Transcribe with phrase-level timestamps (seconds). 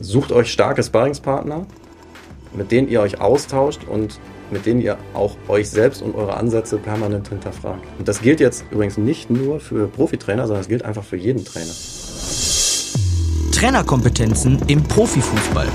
[0.00, 1.66] sucht euch starke Sparringspartner,
[2.54, 6.78] mit denen ihr euch austauscht und mit denen ihr auch euch selbst und eure Ansätze
[6.78, 7.84] permanent hinterfragt.
[7.98, 11.44] Und das gilt jetzt übrigens nicht nur für Profitrainer, sondern es gilt einfach für jeden
[11.44, 11.72] Trainer.
[13.52, 15.66] Trainerkompetenzen im Profifußball.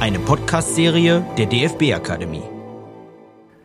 [0.00, 2.42] Eine Podcast-Serie der DFB-Akademie.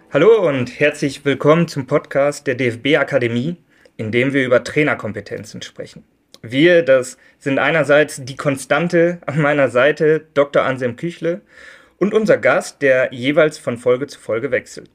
[0.09, 3.57] Hallo und herzlich willkommen zum Podcast der DFB-Akademie,
[3.97, 6.05] in dem wir über Trainerkompetenzen sprechen.
[6.41, 10.63] Wir, das sind einerseits die Konstante an meiner Seite, Dr.
[10.63, 11.41] Anselm Küchle,
[11.97, 14.89] und unser Gast, der jeweils von Folge zu Folge wechselt.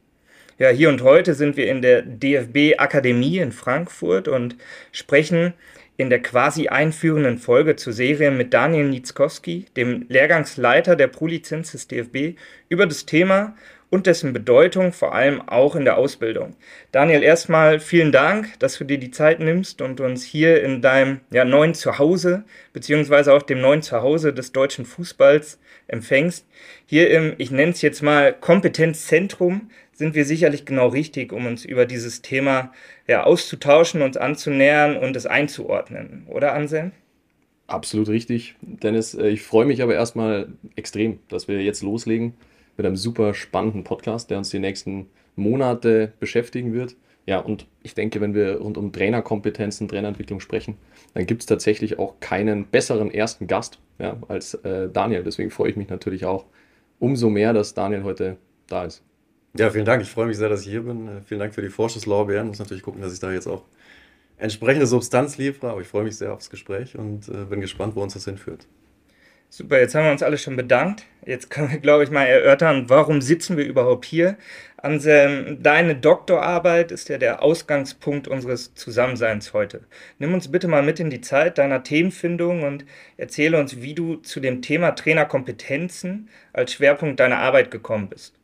[0.59, 4.57] Ja, hier und heute sind wir in der DFB Akademie in Frankfurt und
[4.93, 5.53] sprechen
[5.99, 11.87] in der quasi einführenden Folge zur Serie mit Daniel Nitzkowski, dem Lehrgangsleiter der Pro-Lizenz des
[11.87, 12.39] DFB,
[12.71, 13.55] über das Thema
[13.93, 16.57] und dessen Bedeutung vor allem auch in der Ausbildung.
[16.93, 21.21] Daniel, erstmal vielen Dank, dass du dir die Zeit nimmst und uns hier in deinem
[21.31, 25.59] ja, neuen Zuhause, beziehungsweise auch dem neuen Zuhause des deutschen Fußballs
[25.89, 26.47] empfängst.
[26.87, 31.67] Hier im, ich nenne es jetzt mal Kompetenzzentrum, sind wir sicherlich genau richtig, um uns
[31.67, 32.73] über dieses Thema
[33.07, 36.27] ja, auszutauschen, uns anzunähern und es einzuordnen.
[36.31, 36.93] Oder Anselm?
[37.67, 38.55] Absolut richtig.
[38.63, 42.33] Dennis, äh, ich freue mich aber erstmal extrem, dass wir jetzt loslegen
[42.77, 46.97] mit einem super spannenden Podcast, der uns die nächsten Monate beschäftigen wird.
[47.27, 50.77] Ja, und ich denke, wenn wir rund um Trainerkompetenzen, Trainerentwicklung sprechen,
[51.15, 55.23] dann gibt es tatsächlich auch keinen besseren ersten Gast ja, als äh, Daniel.
[55.23, 56.47] Deswegen freue ich mich natürlich auch
[56.99, 59.03] umso mehr, dass Daniel heute da ist.
[59.57, 60.03] Ja, vielen Dank.
[60.03, 61.07] Ich freue mich sehr, dass ich hier bin.
[61.09, 62.49] Äh, vielen Dank für die Vorschusslorbeeren.
[62.49, 63.65] Muss natürlich gucken, dass ich da jetzt auch
[64.39, 65.71] entsprechende Substanz liefere.
[65.71, 68.67] Aber ich freue mich sehr aufs Gespräch und äh, bin gespannt, wo uns das hinführt.
[69.55, 71.05] Super, jetzt haben wir uns alle schon bedankt.
[71.27, 74.39] Jetzt können wir, glaube ich, mal erörtern, warum sitzen wir überhaupt hier.
[74.79, 79.83] Anselm, deine Doktorarbeit ist ja der Ausgangspunkt unseres Zusammenseins heute.
[80.19, 82.87] Nimm uns bitte mal mit in die Zeit deiner Themenfindung und
[83.19, 88.35] erzähle uns, wie du zu dem Thema Trainerkompetenzen als Schwerpunkt deiner Arbeit gekommen bist.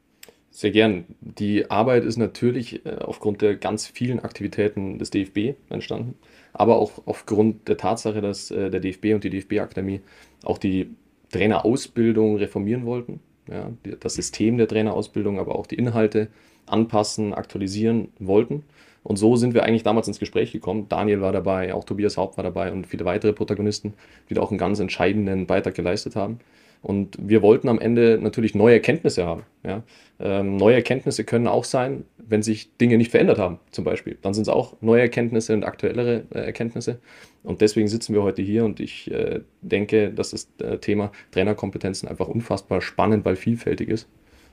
[0.51, 1.07] Sehr gern.
[1.21, 6.17] Die Arbeit ist natürlich äh, aufgrund der ganz vielen Aktivitäten des DFB entstanden,
[6.59, 10.01] aber auch aufgrund der Tatsache, dass äh, der DFB und die DFB-Akademie
[10.43, 10.91] auch die
[11.31, 13.71] Trainerausbildung reformieren wollten, ja,
[14.01, 16.29] das System der Trainerausbildung, aber auch die Inhalte
[16.67, 18.65] anpassen, aktualisieren wollten.
[19.05, 20.87] Und so sind wir eigentlich damals ins Gespräch gekommen.
[20.89, 23.95] Daniel war dabei, auch Tobias Haupt war dabei und viele weitere Protagonisten,
[24.29, 26.41] die da auch einen ganz entscheidenden Beitrag geleistet haben.
[26.83, 29.43] Und wir wollten am Ende natürlich neue Erkenntnisse haben.
[29.65, 29.83] Ja?
[30.21, 34.19] Ähm, neue Erkenntnisse können auch sein, wenn sich Dinge nicht verändert haben, zum Beispiel.
[34.23, 36.99] Dann sind es auch neue Erkenntnisse und aktuellere äh, Erkenntnisse.
[37.43, 42.09] Und deswegen sitzen wir heute hier und ich äh, denke, dass das äh, Thema Trainerkompetenzen
[42.09, 44.09] einfach unfassbar spannend, weil vielfältig ist.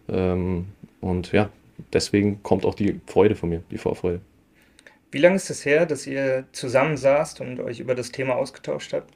[0.08, 0.66] Ähm,
[1.02, 1.50] und ja,
[1.94, 4.22] deswegen kommt auch die Freude von mir, die Vorfreude.
[5.12, 9.14] Wie lange ist es her, dass ihr zusammensaßt und euch über das Thema ausgetauscht habt?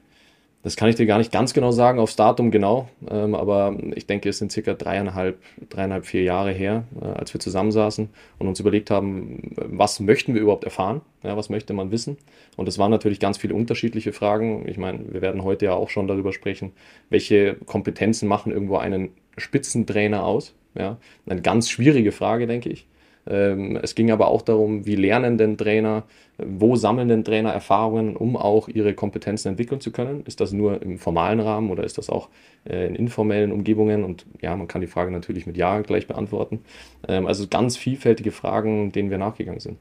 [0.62, 4.08] Das kann ich dir gar nicht ganz genau sagen, aufs Datum genau, ähm, aber ich
[4.08, 5.40] denke, es sind circa dreieinhalb,
[5.70, 8.10] dreieinhalb, vier Jahre her, äh, als wir zusammensaßen
[8.40, 12.18] und uns überlegt haben, was möchten wir überhaupt erfahren, ja, was möchte man wissen.
[12.58, 14.68] Und es waren natürlich ganz viele unterschiedliche Fragen.
[14.68, 16.74] Ich meine, wir werden heute ja auch schon darüber sprechen,
[17.10, 20.56] welche Kompetenzen machen irgendwo einen Spitzentrainer aus.
[20.76, 22.86] Ja, eine ganz schwierige Frage, denke ich.
[23.30, 26.04] Ähm, es ging aber auch darum, wie lernen denn Trainer,
[26.38, 30.24] wo sammeln denn Trainer Erfahrungen, um auch ihre Kompetenzen entwickeln zu können?
[30.26, 32.30] Ist das nur im formalen Rahmen oder ist das auch
[32.68, 34.04] äh, in informellen Umgebungen?
[34.04, 36.62] Und ja, man kann die Frage natürlich mit Ja gleich beantworten.
[37.08, 39.78] Ähm, also ganz vielfältige Fragen, denen wir nachgegangen sind.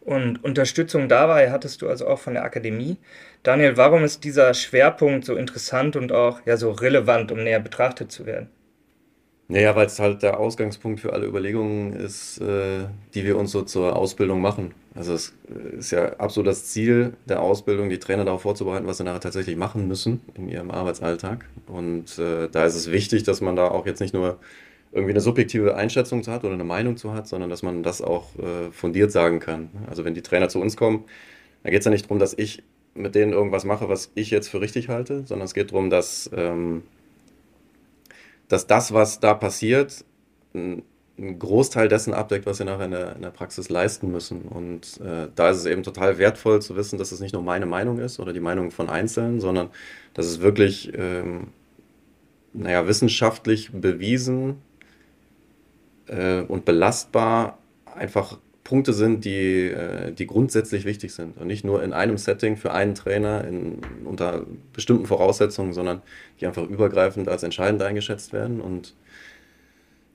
[0.00, 2.96] Und Unterstützung dabei hattest du also auch von der Akademie.
[3.42, 8.10] Daniel, warum ist dieser Schwerpunkt so interessant und auch ja so relevant, um näher betrachtet
[8.10, 8.48] zu werden?
[9.50, 12.84] Naja, weil es halt der Ausgangspunkt für alle Überlegungen ist, äh,
[13.14, 14.74] die wir uns so zur Ausbildung machen.
[14.94, 15.34] Also es
[15.76, 19.56] ist ja absolut das Ziel der Ausbildung, die Trainer darauf vorzubereiten, was sie nachher tatsächlich
[19.56, 21.46] machen müssen in ihrem Arbeitsalltag.
[21.66, 24.38] Und äh, da ist es wichtig, dass man da auch jetzt nicht nur
[24.92, 28.02] irgendwie eine subjektive Einschätzung zu hat oder eine Meinung zu hat, sondern dass man das
[28.02, 29.70] auch äh, fundiert sagen kann.
[29.88, 31.06] Also wenn die Trainer zu uns kommen,
[31.64, 32.62] da geht es ja nicht darum, dass ich
[32.94, 36.30] mit denen irgendwas mache, was ich jetzt für richtig halte, sondern es geht darum, dass...
[36.36, 36.84] Ähm,
[38.50, 40.04] dass das, was da passiert,
[40.54, 40.82] einen
[41.38, 44.42] Großteil dessen abdeckt, was wir nachher in der, in der Praxis leisten müssen.
[44.42, 47.66] Und äh, da ist es eben total wertvoll zu wissen, dass es nicht nur meine
[47.66, 49.70] Meinung ist oder die Meinung von Einzelnen, sondern
[50.14, 51.48] dass es wirklich, ähm,
[52.52, 54.56] naja, wissenschaftlich bewiesen
[56.08, 58.38] äh, und belastbar einfach
[58.70, 61.36] Punkte sind, die, äh, die grundsätzlich wichtig sind.
[61.38, 66.02] Und nicht nur in einem Setting für einen Trainer in, unter bestimmten Voraussetzungen, sondern
[66.40, 68.60] die einfach übergreifend als entscheidend eingeschätzt werden.
[68.60, 68.94] Und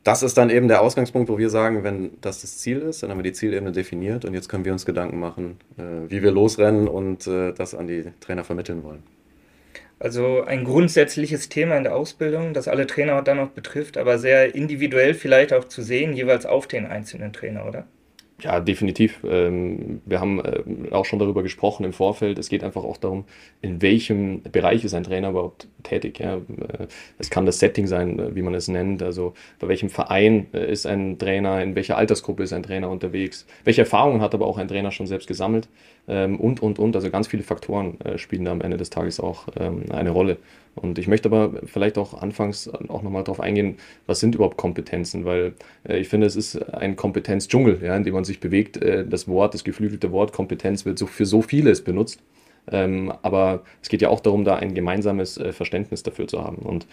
[0.06, 3.10] das ist dann eben der Ausgangspunkt, wo wir sagen, wenn das das Ziel ist, dann
[3.10, 6.32] haben wir die Zielebene definiert und jetzt können wir uns Gedanken machen, äh, wie wir
[6.32, 9.04] losrennen und äh, das an die Trainer vermitteln wollen.
[10.00, 14.56] Also ein grundsätzliches Thema in der Ausbildung, das alle Trainer dann noch betrifft, aber sehr
[14.56, 17.86] individuell vielleicht auch zu sehen, jeweils auf den einzelnen Trainer, oder?
[18.42, 19.22] Ja, definitiv.
[19.24, 22.38] Ähm, wir haben äh, auch schon darüber gesprochen im Vorfeld.
[22.38, 23.24] Es geht einfach auch darum,
[23.62, 26.20] in welchem Bereich ist ein Trainer überhaupt tätig.
[26.20, 26.40] Äh,
[27.18, 29.02] es kann das Setting sein, äh, wie man es nennt.
[29.02, 33.82] Also bei welchem Verein ist ein Trainer, in welcher Altersgruppe ist ein Trainer unterwegs, welche
[33.82, 35.70] Erfahrungen hat aber auch ein Trainer schon selbst gesammelt
[36.08, 36.96] und, und, und.
[36.96, 40.38] Also ganz viele Faktoren spielen da am Ende des Tages auch ähm, eine Rolle.
[40.76, 45.26] Und ich möchte aber vielleicht auch anfangs auch nochmal darauf eingehen, was sind überhaupt Kompetenzen,
[45.26, 45.54] weil
[45.88, 48.78] äh, ich finde, es ist ein Kompetenzdschungel, ja, in dem man sich bewegt.
[48.78, 52.20] Äh, das Wort, das geflügelte Wort Kompetenz wird so für so vieles benutzt.
[52.72, 56.58] Ähm, aber es geht ja auch darum, da ein gemeinsames äh, Verständnis dafür zu haben.
[56.58, 56.88] Und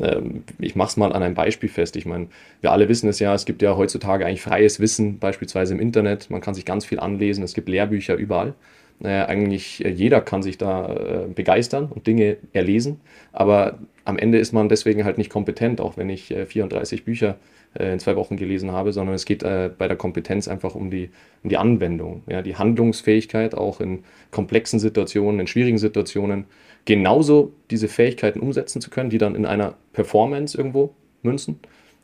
[0.00, 1.96] ähm, ich mache es mal an einem Beispiel fest.
[1.96, 2.28] Ich meine,
[2.60, 6.30] wir alle wissen es ja, es gibt ja heutzutage eigentlich freies Wissen, beispielsweise im Internet.
[6.30, 8.54] Man kann sich ganz viel anlesen, es gibt Lehrbücher überall.
[9.02, 13.00] Äh, eigentlich jeder kann sich da äh, begeistern und Dinge erlesen,
[13.32, 17.36] aber am Ende ist man deswegen halt nicht kompetent, auch wenn ich äh, 34 Bücher
[17.74, 20.90] äh, in zwei Wochen gelesen habe, sondern es geht äh, bei der Kompetenz einfach um
[20.90, 21.10] die,
[21.42, 26.46] um die Anwendung, ja, die Handlungsfähigkeit auch in komplexen Situationen, in schwierigen Situationen,
[26.84, 31.60] genauso diese Fähigkeiten umsetzen zu können, die dann in einer Performance irgendwo münzen,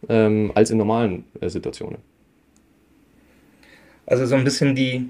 [0.08, 1.98] ähm, als in normalen äh, Situationen.
[4.06, 5.08] Also so ein bisschen die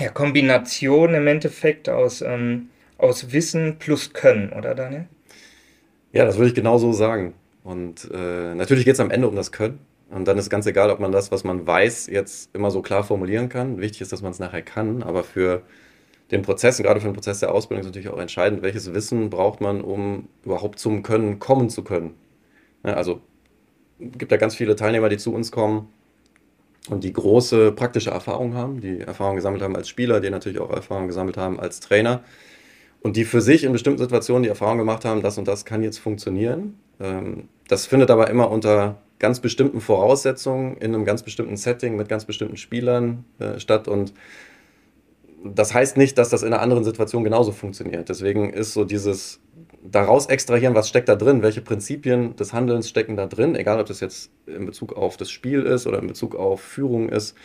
[0.00, 5.06] ja, Kombination im Endeffekt aus, ähm, aus Wissen plus Können, oder Daniel?
[6.12, 7.34] Ja, das würde ich genau so sagen.
[7.62, 9.78] Und äh, natürlich geht es am Ende um das Können.
[10.10, 13.04] Und dann ist ganz egal, ob man das, was man weiß, jetzt immer so klar
[13.04, 13.80] formulieren kann.
[13.80, 15.02] Wichtig ist, dass man es nachher kann.
[15.02, 15.62] Aber für
[16.30, 19.30] den Prozess und gerade für den Prozess der Ausbildung ist natürlich auch entscheidend, welches Wissen
[19.30, 22.14] braucht man, um überhaupt zum Können kommen zu können.
[22.84, 23.20] Ja, also
[24.00, 25.88] gibt ja ganz viele Teilnehmer, die zu uns kommen,
[26.88, 30.70] und die große praktische Erfahrung haben, die Erfahrung gesammelt haben als Spieler, die natürlich auch
[30.70, 32.22] Erfahrung gesammelt haben als Trainer
[33.02, 35.82] und die für sich in bestimmten Situationen die Erfahrung gemacht haben, das und das kann
[35.82, 36.78] jetzt funktionieren.
[36.98, 42.08] Ähm, das findet aber immer unter ganz bestimmten Voraussetzungen in einem ganz bestimmten Setting mit
[42.08, 44.12] ganz bestimmten Spielern äh, statt und
[45.44, 48.08] das heißt nicht, dass das in einer anderen Situation genauso funktioniert.
[48.08, 49.40] Deswegen ist so dieses
[49.82, 53.86] daraus extrahieren, was steckt da drin, welche Prinzipien des Handelns stecken da drin, egal ob
[53.86, 57.36] das jetzt in Bezug auf das Spiel ist oder in Bezug auf Führung ist.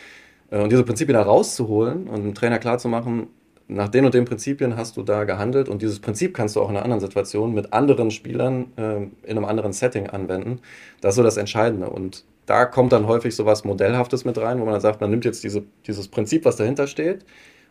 [0.50, 3.28] Äh, und diese Prinzipien herauszuholen und dem Trainer klarzumachen,
[3.68, 6.70] nach den und den Prinzipien hast du da gehandelt und dieses Prinzip kannst du auch
[6.70, 10.60] in einer anderen Situation mit anderen Spielern äh, in einem anderen Setting anwenden.
[11.00, 11.90] Das ist so das Entscheidende.
[11.90, 15.10] Und da kommt dann häufig so was Modellhaftes mit rein, wo man dann sagt, man
[15.10, 17.24] nimmt jetzt diese, dieses Prinzip, was dahinter steht,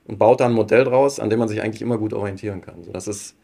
[0.06, 2.84] und baut da ein Modell draus, an dem man sich eigentlich immer gut orientieren kann.
[2.84, 3.36] So, das ist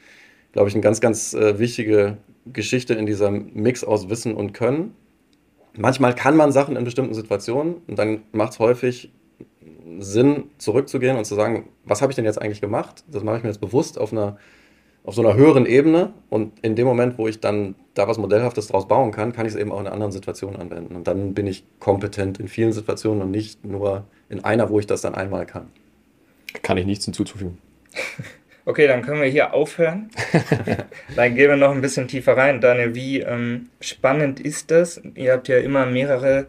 [0.51, 4.95] glaube ich, eine ganz, ganz äh, wichtige Geschichte in diesem Mix aus Wissen und Können.
[5.77, 9.11] Manchmal kann man Sachen in bestimmten Situationen und dann macht es häufig
[9.99, 13.03] Sinn, zurückzugehen und zu sagen, was habe ich denn jetzt eigentlich gemacht?
[13.11, 14.37] Das mache ich mir jetzt bewusst auf einer
[15.03, 18.67] auf so einer höheren Ebene und in dem Moment, wo ich dann da was Modellhaftes
[18.67, 20.95] draus bauen kann, kann ich es eben auch in anderen Situationen anwenden.
[20.95, 24.85] Und dann bin ich kompetent in vielen Situationen und nicht nur in einer, wo ich
[24.85, 25.69] das dann einmal kann.
[26.61, 27.57] Kann ich nichts hinzuzufügen.
[28.63, 30.11] Okay, dann können wir hier aufhören.
[31.15, 32.61] dann gehen wir noch ein bisschen tiefer rein.
[32.61, 35.01] Daniel, wie ähm, spannend ist das?
[35.15, 36.45] Ihr habt ja immer mehrere äh,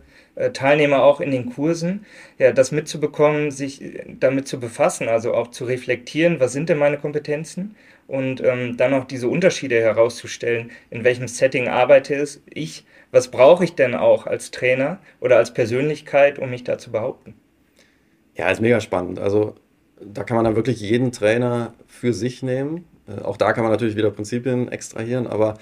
[0.52, 2.06] Teilnehmer auch in den Kursen.
[2.38, 3.82] Ja, das mitzubekommen, sich
[4.18, 7.76] damit zu befassen, also auch zu reflektieren, was sind denn meine Kompetenzen?
[8.08, 13.74] Und ähm, dann auch diese Unterschiede herauszustellen, in welchem Setting arbeite ich, was brauche ich
[13.74, 17.34] denn auch als Trainer oder als Persönlichkeit, um mich da zu behaupten?
[18.34, 19.18] Ja, ist mega spannend.
[19.18, 19.54] Also
[20.00, 22.86] da kann man dann wirklich jeden Trainer für sich nehmen.
[23.06, 25.58] Äh, auch da kann man natürlich wieder Prinzipien extrahieren, aber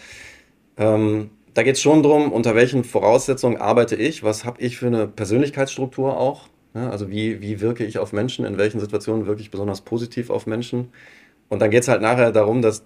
[0.76, 4.86] ähm, da geht es schon darum, unter welchen Voraussetzungen arbeite ich, was habe ich für
[4.86, 6.48] eine Persönlichkeitsstruktur auch.
[6.74, 10.46] Ja, also wie, wie wirke ich auf Menschen, in welchen Situationen wirklich besonders positiv auf
[10.46, 10.92] Menschen.
[11.48, 12.84] Und dann geht es halt nachher darum, dass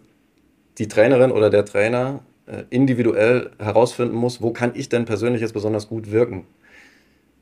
[0.79, 5.53] die Trainerin oder der Trainer äh, individuell herausfinden muss, wo kann ich denn persönlich jetzt
[5.53, 6.47] besonders gut wirken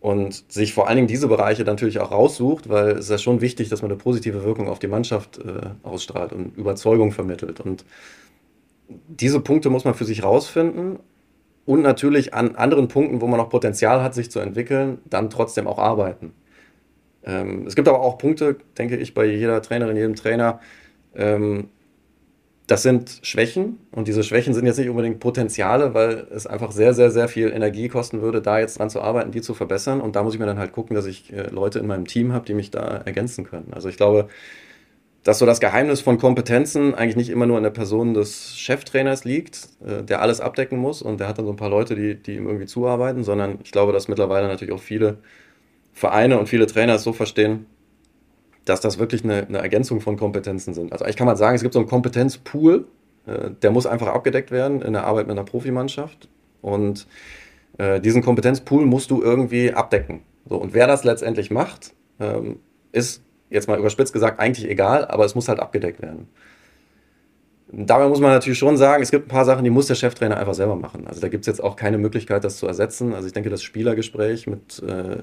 [0.03, 3.41] und sich vor allen Dingen diese Bereiche natürlich auch raussucht, weil es ist ja schon
[3.41, 7.61] wichtig, dass man eine positive Wirkung auf die Mannschaft äh, ausstrahlt und Überzeugung vermittelt.
[7.61, 7.85] Und
[8.89, 10.99] diese Punkte muss man für sich rausfinden
[11.65, 15.67] und natürlich an anderen Punkten, wo man noch Potenzial hat, sich zu entwickeln, dann trotzdem
[15.67, 16.33] auch arbeiten.
[17.25, 20.61] Ähm, es gibt aber auch Punkte, denke ich, bei jeder Trainerin, jedem Trainer,
[21.15, 21.69] ähm,
[22.67, 26.95] das sind Schwächen und diese Schwächen sind jetzt nicht unbedingt Potenziale, weil es einfach sehr,
[26.95, 30.01] sehr, sehr viel Energie kosten würde, da jetzt dran zu arbeiten, die zu verbessern.
[30.01, 32.33] Und da muss ich mir dann halt gucken, dass ich äh, Leute in meinem Team
[32.33, 33.73] habe, die mich da ergänzen können.
[33.73, 34.29] Also ich glaube,
[35.25, 39.25] dass so das Geheimnis von Kompetenzen eigentlich nicht immer nur in der Person des Cheftrainers
[39.25, 42.17] liegt, äh, der alles abdecken muss und der hat dann so ein paar Leute, die,
[42.17, 45.19] die ihm irgendwie zuarbeiten, sondern ich glaube, dass mittlerweile natürlich auch viele
[45.93, 47.67] Vereine und viele Trainer es so verstehen,
[48.65, 50.93] dass das wirklich eine, eine Ergänzung von Kompetenzen sind.
[50.93, 52.87] Also ich kann mal sagen, es gibt so einen Kompetenzpool,
[53.27, 56.29] äh, der muss einfach abgedeckt werden in der Arbeit mit einer Profimannschaft
[56.63, 57.07] und
[57.79, 60.23] äh, diesen Kompetenzpool musst du irgendwie abdecken.
[60.49, 62.59] So, und wer das letztendlich macht, ähm,
[62.91, 63.23] ist
[63.53, 66.29] jetzt mal überspitzt gesagt eigentlich egal, aber es muss halt abgedeckt werden.
[67.75, 70.37] Dabei muss man natürlich schon sagen, es gibt ein paar Sachen, die muss der Cheftrainer
[70.37, 71.07] einfach selber machen.
[71.07, 73.15] Also da gibt es jetzt auch keine Möglichkeit, das zu ersetzen.
[73.15, 75.17] Also ich denke, das Spielergespräch mit, äh,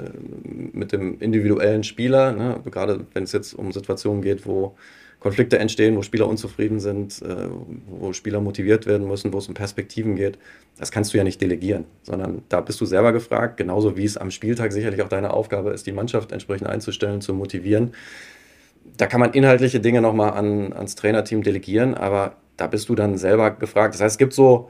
[0.74, 4.76] mit dem individuellen Spieler, ne, gerade wenn es jetzt um Situationen geht, wo
[5.20, 7.50] Konflikte entstehen, wo Spieler unzufrieden sind, äh,
[7.88, 10.38] wo Spieler motiviert werden müssen, wo es um Perspektiven geht.
[10.78, 14.16] Das kannst du ja nicht delegieren, sondern da bist du selber gefragt, genauso wie es
[14.16, 17.92] am Spieltag sicherlich auch deine Aufgabe ist, die Mannschaft entsprechend einzustellen, zu motivieren.
[18.96, 23.18] Da kann man inhaltliche Dinge nochmal an, ans Trainerteam delegieren, aber da bist du dann
[23.18, 23.96] selber gefragt.
[23.96, 24.70] Das heißt, es gibt so,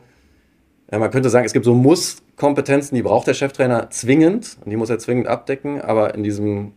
[0.90, 4.90] man könnte sagen, es gibt so Muss-Kompetenzen, die braucht der Cheftrainer zwingend und die muss
[4.90, 6.74] er zwingend abdecken, aber in diesem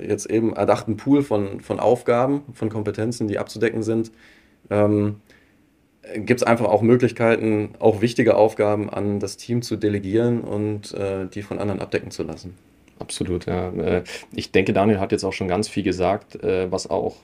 [0.00, 4.10] jetzt eben erdachten Pool von, von Aufgaben, von Kompetenzen, die abzudecken sind,
[4.70, 5.16] ähm,
[6.14, 11.26] gibt es einfach auch Möglichkeiten, auch wichtige Aufgaben an das Team zu delegieren und äh,
[11.26, 12.54] die von anderen abdecken zu lassen.
[12.98, 13.70] Absolut, ja.
[13.70, 17.16] Äh, ich denke, Daniel hat jetzt auch schon ganz viel gesagt, äh, was auch,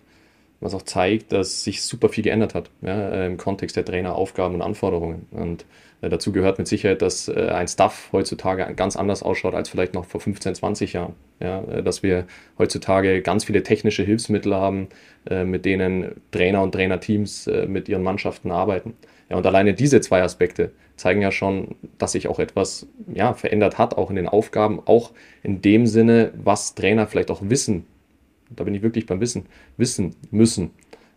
[0.65, 4.57] was auch zeigt, dass sich super viel geändert hat ja, äh, im Kontext der Traineraufgaben
[4.57, 5.27] und Anforderungen.
[5.31, 5.65] Und
[6.05, 9.95] äh, dazu gehört mit Sicherheit, dass äh, ein Staff heutzutage ganz anders ausschaut als vielleicht
[9.95, 11.15] noch vor 15, 20 Jahren.
[11.41, 12.27] Ja, äh, dass wir
[12.59, 14.89] heutzutage ganz viele technische Hilfsmittel haben,
[15.27, 18.93] mit denen Trainer und Trainerteams mit ihren Mannschaften arbeiten.
[19.31, 23.79] Ja, und alleine diese zwei Aspekte zeigen ja schon, dass sich auch etwas ja, verändert
[23.79, 27.87] hat, auch in den Aufgaben, auch in dem Sinne, was Trainer vielleicht auch wissen.
[28.51, 29.47] Da bin ich wirklich beim Wissen,
[29.77, 30.71] wissen müssen.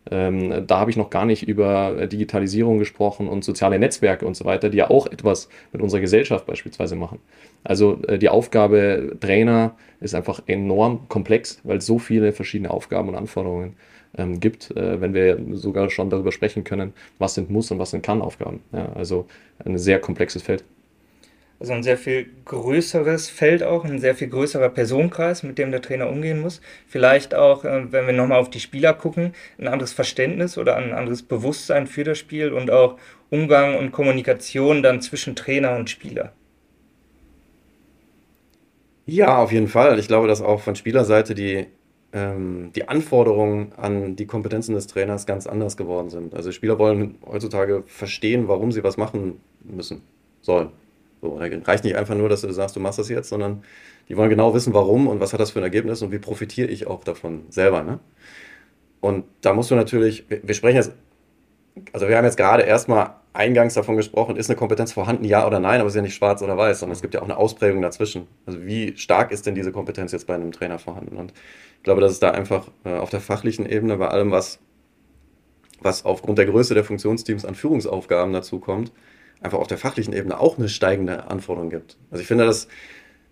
[0.09, 4.45] Ähm, da habe ich noch gar nicht über Digitalisierung gesprochen und soziale Netzwerke und so
[4.45, 7.19] weiter, die ja auch etwas mit unserer Gesellschaft beispielsweise machen.
[7.63, 13.09] Also äh, die Aufgabe Trainer ist einfach enorm komplex, weil es so viele verschiedene Aufgaben
[13.09, 13.75] und Anforderungen
[14.17, 17.91] ähm, gibt, äh, wenn wir sogar schon darüber sprechen können, was sind Muss- und was
[17.91, 18.61] sind Kann-Aufgaben.
[18.71, 19.27] Ja, also
[19.65, 20.63] ein sehr komplexes Feld.
[21.59, 25.81] Also ein sehr viel größeres Feld auch, ein sehr viel größerer Personenkreis, mit dem der
[25.81, 26.61] Trainer umgehen muss.
[26.87, 30.93] Vielleicht auch, äh, wenn wir nochmal auf die Spieler gucken, ein anderes Verständnis oder ein
[30.93, 32.97] anderes Bewusstsein für das Spiel und auch
[33.31, 36.31] Umgang und Kommunikation dann zwischen Trainer und Spieler.
[39.07, 39.97] Ja, auf jeden Fall.
[39.97, 41.65] Ich glaube, dass auch von Spielerseite die,
[42.13, 46.35] ähm, die Anforderungen an die Kompetenzen des Trainers ganz anders geworden sind.
[46.35, 50.03] Also Spieler wollen heutzutage verstehen, warum sie was machen müssen,
[50.41, 50.69] sollen.
[51.21, 53.63] So, reicht nicht einfach nur, dass du sagst, du machst das jetzt, sondern
[54.07, 56.67] die wollen genau wissen, warum und was hat das für ein Ergebnis und wie profitiere
[56.67, 57.83] ich auch davon selber.
[57.83, 57.99] Ne?
[59.01, 60.91] Und da musst du natürlich, wir, wir sprechen jetzt,
[61.93, 65.59] also wir haben jetzt gerade erstmal eingangs davon gesprochen, ist eine Kompetenz vorhanden, ja oder
[65.59, 67.37] nein, aber es ist ja nicht schwarz oder weiß, sondern es gibt ja auch eine
[67.37, 68.27] Ausprägung dazwischen.
[68.45, 71.17] Also wie stark ist denn diese Kompetenz jetzt bei einem Trainer vorhanden?
[71.17, 71.33] Und
[71.77, 74.59] ich glaube, dass es da einfach äh, auf der fachlichen Ebene bei allem, was,
[75.81, 78.91] was aufgrund der Größe der Funktionsteams an Führungsaufgaben dazu kommt,
[79.41, 81.97] einfach auf der fachlichen Ebene auch eine steigende Anforderung gibt.
[82.11, 82.67] Also ich finde, das,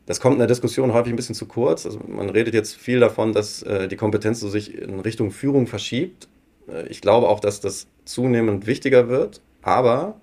[0.05, 1.85] das kommt in der Diskussion häufig ein bisschen zu kurz.
[1.85, 5.67] Also man redet jetzt viel davon, dass äh, die Kompetenz so sich in Richtung Führung
[5.67, 6.27] verschiebt.
[6.69, 10.19] Äh, ich glaube auch, dass das zunehmend wichtiger wird, aber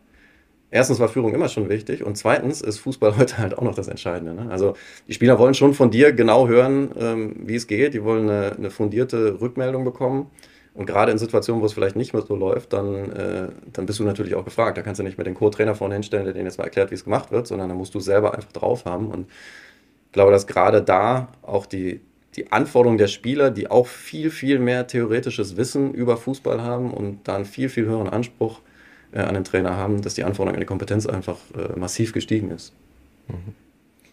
[0.71, 3.89] erstens war Führung immer schon wichtig und zweitens ist Fußball heute halt auch noch das
[3.89, 4.35] Entscheidende.
[4.35, 4.51] Ne?
[4.51, 4.75] Also
[5.09, 7.95] die Spieler wollen schon von dir genau hören, ähm, wie es geht.
[7.95, 10.31] Die wollen eine, eine fundierte Rückmeldung bekommen.
[10.75, 13.99] Und gerade in Situationen, wo es vielleicht nicht mehr so läuft, dann, äh, dann bist
[13.99, 14.79] du natürlich auch gefragt.
[14.79, 16.95] Da kannst du nicht mit dem Co-Trainer vorne hinstellen, der denen jetzt mal erklärt, wie
[16.95, 19.09] es gemacht wird, sondern da musst du selber einfach drauf haben.
[19.09, 19.29] Und
[20.07, 22.01] ich glaube, dass gerade da auch die,
[22.37, 27.29] die Anforderungen der Spieler, die auch viel, viel mehr theoretisches Wissen über Fußball haben und
[27.29, 28.61] da einen viel, viel höheren Anspruch
[29.13, 32.51] äh, an den Trainer haben, dass die Anforderung an die Kompetenz einfach äh, massiv gestiegen
[32.51, 32.73] ist.
[33.29, 33.55] Mhm.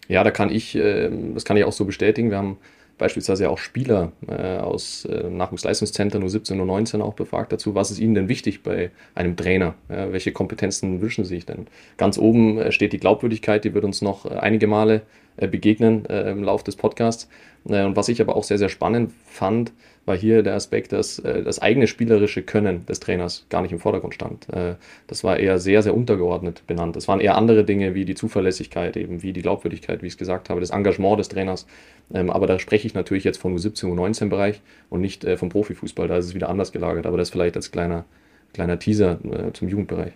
[0.09, 2.31] Ja, da kann ich, äh, das kann ich auch so bestätigen.
[2.31, 2.57] Wir haben
[2.99, 7.99] beispielsweise auch Spieler äh, aus äh, Nachwuchsleistungszentren U17 und 19 auch befragt dazu, was ist
[7.99, 9.73] ihnen denn wichtig bei einem Trainer?
[9.89, 11.65] Ja, welche Kompetenzen wünschen sie sich denn?
[11.97, 15.01] Ganz oben äh, steht die Glaubwürdigkeit, die wird uns noch äh, einige Male
[15.47, 17.29] begegnen äh, im Laufe des Podcasts.
[17.63, 19.71] und was ich aber auch sehr, sehr spannend fand,
[20.09, 23.79] war hier der Aspekt, dass äh, das eigene spielerische Können des Trainers gar nicht im
[23.79, 24.49] Vordergrund stand.
[24.51, 24.73] Äh,
[25.07, 26.97] das war eher sehr, sehr untergeordnet benannt.
[26.97, 30.17] Es waren eher andere Dinge wie die Zuverlässigkeit, eben wie die Glaubwürdigkeit, wie ich es
[30.17, 31.67] gesagt habe, das Engagement des Trainers.
[32.11, 36.07] Ähm, aber da spreche ich natürlich jetzt vom U17, U19-Bereich und nicht äh, vom Profifußball.
[36.07, 37.05] Da ist es wieder anders gelagert.
[37.05, 38.05] Aber das vielleicht als kleiner,
[38.53, 39.19] kleiner Teaser
[39.53, 40.13] zum Jugendbereich.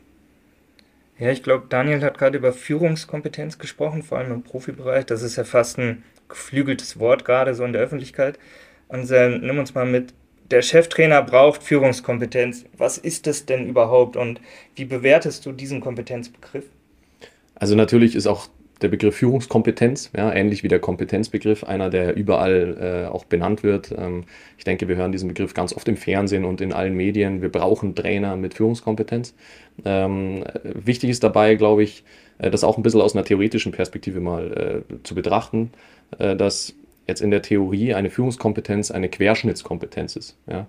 [1.19, 5.05] Ja, ich glaube, Daniel hat gerade über Führungskompetenz gesprochen, vor allem im Profibereich.
[5.05, 8.39] Das ist ja fast ein geflügeltes Wort gerade so in der Öffentlichkeit.
[8.87, 10.13] Und äh, nimm uns mal mit,
[10.49, 12.65] der Cheftrainer braucht Führungskompetenz.
[12.77, 14.41] Was ist das denn überhaupt und
[14.75, 16.65] wie bewertest du diesen Kompetenzbegriff?
[17.55, 18.47] Also natürlich ist auch
[18.83, 23.93] der Begriff Führungskompetenz, ja, ähnlich wie der Kompetenzbegriff, einer, der überall äh, auch benannt wird.
[23.97, 24.25] Ähm,
[24.57, 27.41] ich denke, wir hören diesen Begriff ganz oft im Fernsehen und in allen Medien.
[27.41, 29.33] Wir brauchen Trainer mit Führungskompetenz.
[29.85, 32.03] Ähm, wichtig ist dabei, glaube ich,
[32.37, 35.71] äh, das auch ein bisschen aus einer theoretischen Perspektive mal äh, zu betrachten,
[36.19, 36.75] äh, dass
[37.07, 40.37] jetzt in der Theorie eine Führungskompetenz eine Querschnittskompetenz ist.
[40.47, 40.67] Ja.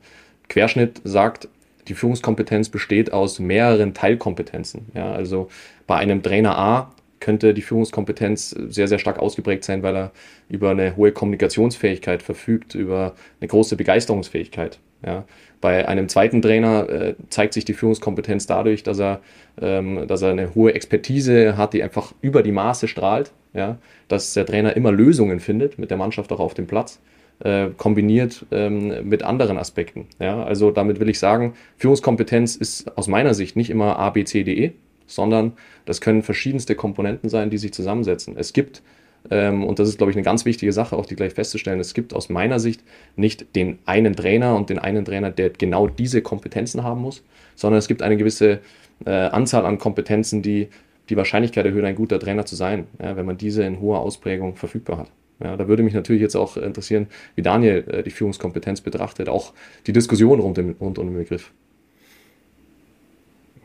[0.49, 1.49] Querschnitt sagt,
[1.89, 4.87] die Führungskompetenz besteht aus mehreren Teilkompetenzen.
[4.95, 5.49] Ja, also
[5.87, 6.94] bei einem Trainer A
[7.25, 10.13] könnte die Führungskompetenz sehr, sehr stark ausgeprägt sein, weil er
[10.51, 14.79] über eine hohe Kommunikationsfähigkeit verfügt, über eine große Begeisterungsfähigkeit.
[15.05, 15.25] Ja.
[15.63, 19.21] Bei einem zweiten Trainer äh, zeigt sich die Führungskompetenz dadurch, dass er,
[19.61, 23.33] ähm, dass er eine hohe Expertise hat, die einfach über die Maße strahlt.
[23.55, 23.79] Ja.
[24.09, 27.01] Dass der Trainer immer Lösungen findet, mit der Mannschaft auch auf dem Platz,
[27.41, 30.07] äh, kombiniert ähm, mit anderen Aspekten.
[30.19, 30.45] Ja.
[30.45, 34.45] Also damit will ich sagen, Führungskompetenz ist aus meiner Sicht nicht immer A, B, C,
[34.45, 34.73] D, E,
[35.07, 35.53] sondern
[35.85, 38.37] das können verschiedenste Komponenten sein, die sich zusammensetzen.
[38.37, 38.83] Es gibt,
[39.31, 41.95] ähm, und das ist, glaube ich, eine ganz wichtige Sache, auch die gleich festzustellen, es
[41.95, 42.83] gibt aus meiner Sicht
[43.17, 47.23] nicht den einen Trainer und den einen Trainer, der genau diese Kompetenzen haben muss,
[47.55, 48.61] sondern es gibt eine gewisse
[49.05, 50.69] äh, Anzahl an Kompetenzen, die
[51.09, 54.57] die Wahrscheinlichkeit erhöhen, ein guter Trainer zu sein, ja, wenn man diese in hoher Ausprägung
[54.57, 55.11] verfügbar hat.
[55.43, 59.53] Ja, da würde mich natürlich jetzt auch interessieren, wie Daniel äh, die Führungskompetenz betrachtet, auch
[59.87, 61.53] die Diskussion rund, im, rund um den Begriff.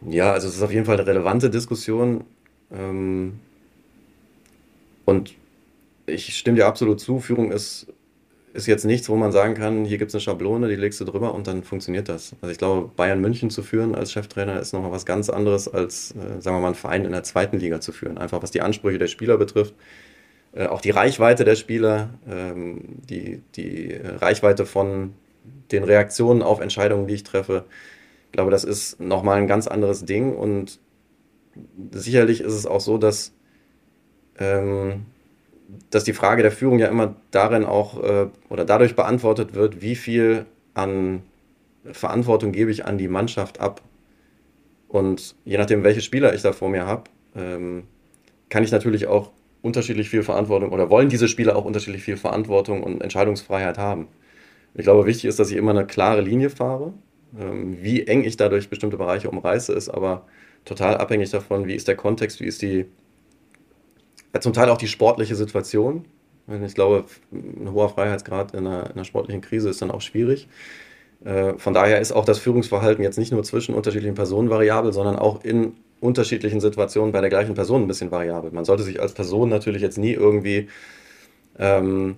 [0.08, 2.24] Ja, also es ist auf jeden Fall eine relevante Diskussion.
[2.72, 3.40] Ähm,
[5.06, 5.34] und
[6.06, 7.88] ich stimme dir absolut zu, Führung ist,
[8.54, 11.06] ist jetzt nichts, wo man sagen kann, hier gibt es eine Schablone, die legst du
[11.06, 12.36] drüber und dann funktioniert das.
[12.42, 16.12] Also ich glaube, Bayern München zu führen als Cheftrainer ist nochmal was ganz anderes, als,
[16.12, 18.18] äh, sagen wir mal, einen Verein in der zweiten Liga zu führen.
[18.18, 19.76] Einfach was die Ansprüche der Spieler betrifft,
[20.54, 25.14] äh, auch die Reichweite der Spieler, ähm, die, die Reichweite von
[25.72, 27.66] den Reaktionen auf Entscheidungen, die ich treffe.
[28.30, 30.80] Ich glaube, das ist nochmal ein ganz anderes Ding und
[31.92, 33.34] sicherlich ist es auch so, dass,
[34.38, 35.08] ähm,
[35.90, 39.96] dass die Frage der Führung ja immer darin auch äh, oder dadurch beantwortet wird, wie
[39.96, 40.46] viel
[40.76, 41.24] an
[41.92, 43.82] Verantwortung gebe ich an die Mannschaft ab.
[44.88, 47.84] Und je nachdem, welche Spieler ich da vor mir habe, ähm,
[48.50, 49.32] kann ich natürlich auch
[49.64, 54.08] unterschiedlich viel Verantwortung oder wollen diese Spieler auch unterschiedlich viel Verantwortung und Entscheidungsfreiheit haben.
[54.76, 56.94] Ich glaube, wichtig ist, dass ich immer eine klare Linie fahre
[57.32, 60.26] wie eng ich dadurch bestimmte Bereiche umreiße, ist aber
[60.66, 62.86] total abhängig davon, wie ist der Kontext, wie ist die,
[64.40, 66.06] zum Teil auch die sportliche Situation.
[66.66, 70.48] Ich glaube, ein hoher Freiheitsgrad in einer, in einer sportlichen Krise ist dann auch schwierig.
[71.24, 75.18] Äh, von daher ist auch das Führungsverhalten jetzt nicht nur zwischen unterschiedlichen Personen variabel, sondern
[75.18, 78.52] auch in unterschiedlichen Situationen bei der gleichen Person ein bisschen variabel.
[78.52, 80.70] Man sollte sich als Person natürlich jetzt nie irgendwie
[81.60, 82.18] ähm,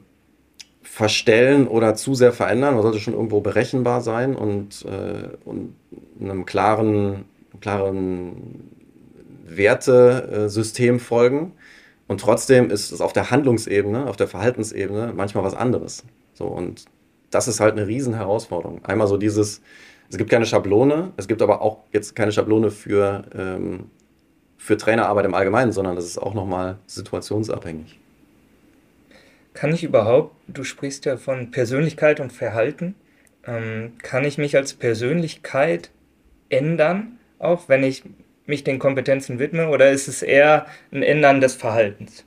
[1.01, 2.75] verstellen oder zu sehr verändern.
[2.75, 5.73] Man sollte schon irgendwo berechenbar sein und, äh, und
[6.19, 7.25] einem klaren,
[7.59, 8.69] klaren
[9.47, 11.53] Wertesystem folgen.
[12.07, 16.03] Und trotzdem ist es auf der Handlungsebene, auf der Verhaltensebene manchmal was anderes.
[16.35, 16.85] So, und
[17.31, 18.85] das ist halt eine riesen Herausforderung.
[18.85, 19.63] Einmal so dieses,
[20.07, 23.85] es gibt keine Schablone, es gibt aber auch jetzt keine Schablone für, ähm,
[24.59, 28.00] für Trainerarbeit im Allgemeinen, sondern das ist auch nochmal situationsabhängig.
[29.53, 32.95] Kann ich überhaupt, du sprichst ja von Persönlichkeit und Verhalten,
[33.45, 35.91] ähm, kann ich mich als Persönlichkeit
[36.49, 38.03] ändern, auch wenn ich
[38.45, 42.25] mich den Kompetenzen widme, oder ist es eher ein Ändern des Verhaltens?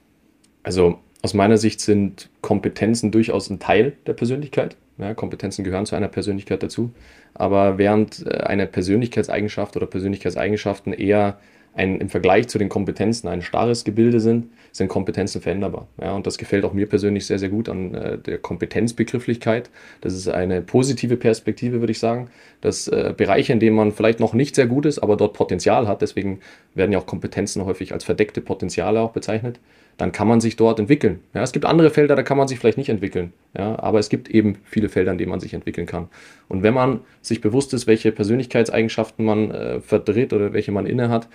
[0.63, 4.77] Also aus meiner Sicht sind Kompetenzen durchaus ein Teil der Persönlichkeit.
[4.99, 6.93] Ja, Kompetenzen gehören zu einer Persönlichkeit dazu.
[7.35, 11.39] Aber während äh, eine Persönlichkeitseigenschaft oder Persönlichkeitseigenschaften eher
[11.75, 15.87] ein, im Vergleich zu den Kompetenzen ein starres Gebilde sind, sind Kompetenzen veränderbar.
[16.03, 19.71] Ja, und das gefällt auch mir persönlich sehr, sehr gut an äh, der Kompetenzbegrifflichkeit.
[20.01, 22.29] Das ist eine positive Perspektive, würde ich sagen,
[22.61, 25.87] dass äh, Bereiche, in denen man vielleicht noch nicht sehr gut ist, aber dort Potenzial
[25.87, 26.41] hat, deswegen
[26.75, 29.61] werden ja auch Kompetenzen häufig als verdeckte Potenziale auch bezeichnet,
[29.97, 31.21] dann kann man sich dort entwickeln.
[31.35, 33.33] Ja, es gibt andere Felder, da kann man sich vielleicht nicht entwickeln.
[33.57, 36.09] Ja, aber es gibt eben viele Felder, in denen man sich entwickeln kann.
[36.49, 41.29] Und wenn man sich bewusst ist, welche Persönlichkeitseigenschaften man äh, vertritt oder welche man innehat,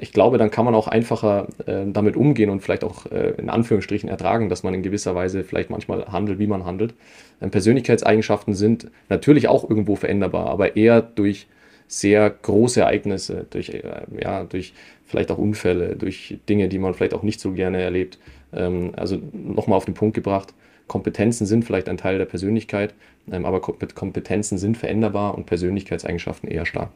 [0.00, 3.50] ich glaube, dann kann man auch einfacher äh, damit umgehen und vielleicht auch äh, in
[3.50, 6.94] Anführungsstrichen ertragen, dass man in gewisser Weise vielleicht manchmal handelt, wie man handelt.
[7.40, 11.46] Ähm, Persönlichkeitseigenschaften sind natürlich auch irgendwo veränderbar, aber eher durch
[11.88, 13.82] sehr große Ereignisse, durch, äh,
[14.22, 14.72] ja, durch
[15.04, 18.18] vielleicht auch Unfälle, durch Dinge, die man vielleicht auch nicht so gerne erlebt.
[18.52, 20.54] Ähm, also nochmal auf den Punkt gebracht,
[20.86, 22.94] Kompetenzen sind vielleicht ein Teil der Persönlichkeit,
[23.30, 26.90] ähm, aber Kompetenzen sind veränderbar und Persönlichkeitseigenschaften eher stark.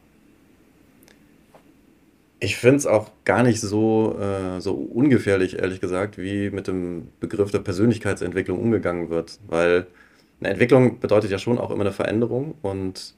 [2.45, 7.07] Ich finde es auch gar nicht so, äh, so ungefährlich, ehrlich gesagt, wie mit dem
[7.19, 9.39] Begriff der Persönlichkeitsentwicklung umgegangen wird.
[9.47, 9.87] Weil
[10.39, 13.15] eine Entwicklung bedeutet ja schon auch immer eine Veränderung und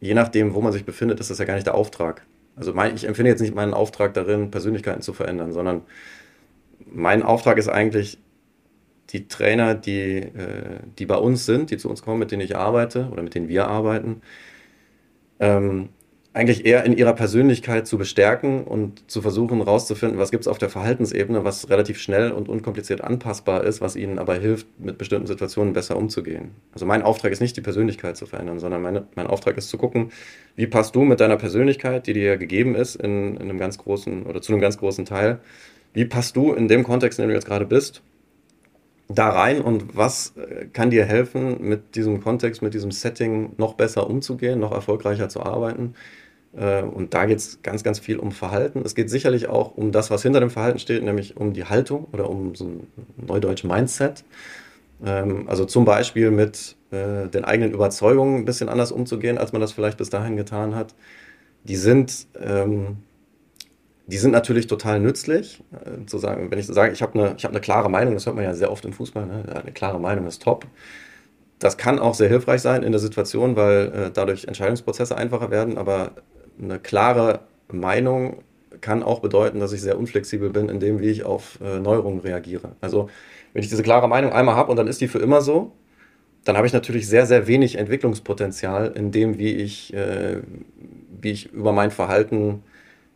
[0.00, 2.26] je nachdem, wo man sich befindet, ist das ja gar nicht der Auftrag.
[2.56, 5.80] Also mein, ich empfinde jetzt nicht meinen Auftrag darin, Persönlichkeiten zu verändern, sondern
[6.92, 8.18] mein Auftrag ist eigentlich,
[9.10, 12.54] die Trainer, die, äh, die bei uns sind, die zu uns kommen, mit denen ich
[12.54, 14.20] arbeite oder mit denen wir arbeiten,
[15.40, 15.88] ähm,
[16.38, 20.58] eigentlich eher in ihrer Persönlichkeit zu bestärken und zu versuchen herauszufinden, was gibt es auf
[20.58, 25.26] der Verhaltensebene, was relativ schnell und unkompliziert anpassbar ist, was ihnen aber hilft, mit bestimmten
[25.26, 26.52] Situationen besser umzugehen.
[26.72, 29.78] Also mein Auftrag ist nicht, die Persönlichkeit zu verändern, sondern meine, mein Auftrag ist zu
[29.78, 30.12] gucken,
[30.54, 34.24] wie passt du mit deiner Persönlichkeit, die dir gegeben ist, in, in einem ganz großen
[34.24, 35.40] oder zu einem ganz großen Teil,
[35.92, 38.00] wie passt du in dem Kontext, in dem du jetzt gerade bist,
[39.08, 43.74] da rein und was äh, kann dir helfen, mit diesem Kontext, mit diesem Setting noch
[43.74, 45.94] besser umzugehen, noch erfolgreicher zu arbeiten?
[46.56, 48.82] Äh, und da geht es ganz, ganz viel um Verhalten.
[48.84, 52.06] Es geht sicherlich auch um das, was hinter dem Verhalten steht, nämlich um die Haltung
[52.12, 54.24] oder um so ein neudeutsch Mindset.
[55.04, 59.60] Ähm, also zum Beispiel mit äh, den eigenen Überzeugungen ein bisschen anders umzugehen, als man
[59.60, 60.94] das vielleicht bis dahin getan hat.
[61.64, 62.98] Die sind ähm,
[64.06, 65.62] die sind natürlich total nützlich.
[65.72, 68.36] Äh, zu sagen, wenn ich sage, ich habe eine, hab eine klare Meinung, das hört
[68.36, 69.44] man ja sehr oft im Fußball, ne?
[69.62, 70.66] eine klare Meinung ist top.
[71.58, 76.12] Das kann auch sehr hilfreich sein in der Situation, weil dadurch Entscheidungsprozesse einfacher werden, aber
[76.60, 77.40] eine klare
[77.70, 78.38] Meinung
[78.80, 82.20] kann auch bedeuten, dass ich sehr unflexibel bin in dem, wie ich auf äh, Neuerungen
[82.20, 82.72] reagiere.
[82.80, 83.08] Also
[83.52, 85.72] wenn ich diese klare Meinung einmal habe und dann ist die für immer so,
[86.44, 90.38] dann habe ich natürlich sehr, sehr wenig Entwicklungspotenzial in dem, wie ich, äh,
[91.20, 92.62] wie ich über mein Verhalten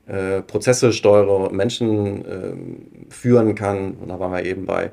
[0.07, 3.93] äh, Prozesse steuere, Menschen äh, führen kann.
[3.93, 4.91] Und da waren wir eben bei.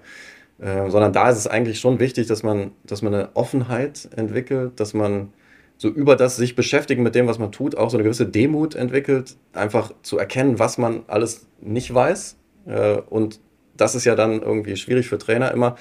[0.59, 4.79] Äh, sondern da ist es eigentlich schon wichtig, dass man, dass man eine Offenheit entwickelt,
[4.79, 5.33] dass man
[5.79, 8.75] so über das sich beschäftigen mit dem, was man tut, auch so eine gewisse Demut
[8.75, 12.35] entwickelt, einfach zu erkennen, was man alles nicht weiß.
[12.67, 13.39] Äh, und
[13.77, 15.75] das ist ja dann irgendwie schwierig für Trainer immer,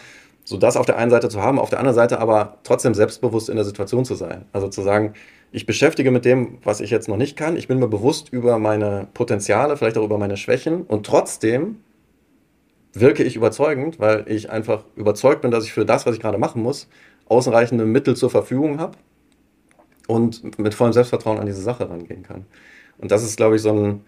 [0.44, 3.48] so das auf der einen Seite zu haben, auf der anderen Seite aber trotzdem selbstbewusst
[3.48, 4.44] in der Situation zu sein.
[4.52, 5.14] Also zu sagen,
[5.50, 7.56] ich beschäftige mit dem, was ich jetzt noch nicht kann.
[7.56, 11.80] Ich bin mir bewusst über meine Potenziale, vielleicht auch über meine Schwächen und trotzdem
[12.92, 16.38] wirke ich überzeugend, weil ich einfach überzeugt bin, dass ich für das, was ich gerade
[16.38, 16.88] machen muss,
[17.26, 18.96] ausreichende Mittel zur Verfügung habe
[20.08, 22.46] und mit vollem Selbstvertrauen an diese Sache rangehen kann.
[22.96, 24.04] Und das ist, glaube ich, so ein,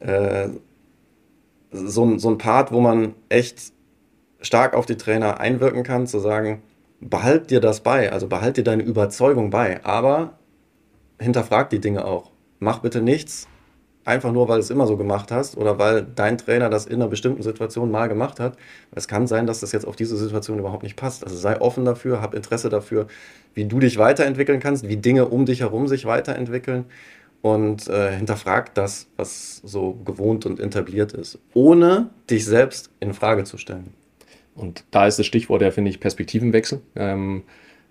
[0.00, 0.48] äh,
[1.70, 3.72] so, ein, so ein Part, wo man echt
[4.42, 6.62] stark auf die Trainer einwirken kann, zu sagen,
[7.00, 10.38] behalt dir das bei, also behalt dir deine Überzeugung bei, aber
[11.20, 12.32] hinterfrag die Dinge auch.
[12.58, 13.46] Mach bitte nichts,
[14.04, 16.94] einfach nur, weil du es immer so gemacht hast oder weil dein Trainer das in
[16.94, 18.56] einer bestimmten Situation mal gemacht hat.
[18.92, 21.22] Es kann sein, dass das jetzt auf diese Situation überhaupt nicht passt.
[21.24, 23.06] Also sei offen dafür, hab Interesse dafür,
[23.54, 26.86] wie du dich weiterentwickeln kannst, wie Dinge um dich herum sich weiterentwickeln
[27.42, 33.44] und äh, hinterfrag das, was so gewohnt und etabliert ist, ohne dich selbst in Frage
[33.44, 33.94] zu stellen.
[34.54, 36.80] Und da ist das Stichwort ja, finde ich, Perspektivenwechsel.
[36.96, 37.44] Ähm,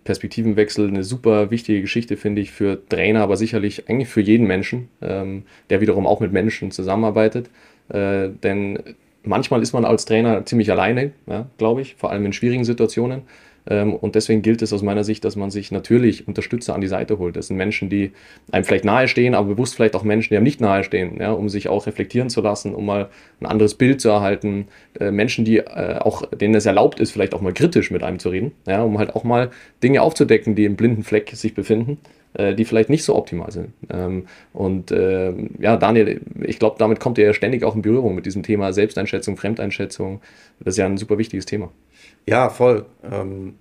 [0.10, 4.90] Perspektivenwechsel eine super wichtige Geschichte, finde ich, für Trainer, aber sicherlich eigentlich für jeden Menschen,
[5.04, 7.52] ähm, der wiederum auch mit Menschen zusammenarbeitet.
[7.90, 8.80] Äh, denn
[9.24, 13.22] manchmal ist man als Trainer ziemlich alleine, ja, glaube ich, vor allem in schwierigen Situationen.
[13.68, 16.88] Ähm, und deswegen gilt es aus meiner Sicht, dass man sich natürlich Unterstützer an die
[16.88, 17.36] Seite holt.
[17.36, 18.12] Das sind Menschen, die
[18.52, 21.70] einem vielleicht nahestehen, aber bewusst vielleicht auch Menschen, die einem nicht nahestehen, ja, um sich
[21.70, 24.68] auch reflektieren zu lassen, um mal ein anderes Bild zu erhalten.
[25.00, 28.20] Äh, Menschen, die äh, auch, denen es erlaubt ist, vielleicht auch mal kritisch mit einem
[28.20, 29.52] zu reden, ja, um halt auch mal
[29.84, 31.98] Dinge aufzudecken, die im blinden Fleck sich befinden
[32.36, 33.74] äh, die vielleicht nicht so optimal sind.
[33.90, 38.26] Ähm, und ja, Daniel, ich glaube, damit kommt ihr ja ständig auch in Berührung mit
[38.26, 40.22] diesem Thema Selbsteinschätzung, Fremdeinschätzung.
[40.60, 41.72] Das ist ja ein super wichtiges Thema.
[42.30, 42.86] Ja, voll.
[43.04, 43.56] Ähm,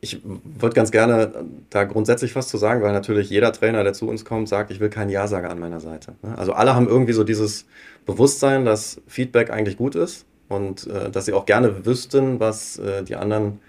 [0.00, 1.32] ich würde ganz gerne
[1.68, 4.78] da grundsätzlich was zu sagen, weil natürlich jeder Trainer, der zu uns kommt, sagt, ich
[4.78, 6.14] will keinen Ja-Sager an meiner Seite.
[6.22, 6.38] Ne?
[6.38, 7.66] Also alle haben irgendwie so dieses
[8.06, 13.02] Bewusstsein, dass Feedback eigentlich gut ist und äh, dass sie auch gerne wüssten, was äh,
[13.02, 13.60] die anderen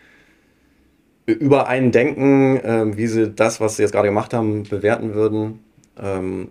[1.26, 5.60] über einen denken, äh, wie sie das, was sie jetzt gerade gemacht haben, bewerten würden.
[6.00, 6.50] Ähm,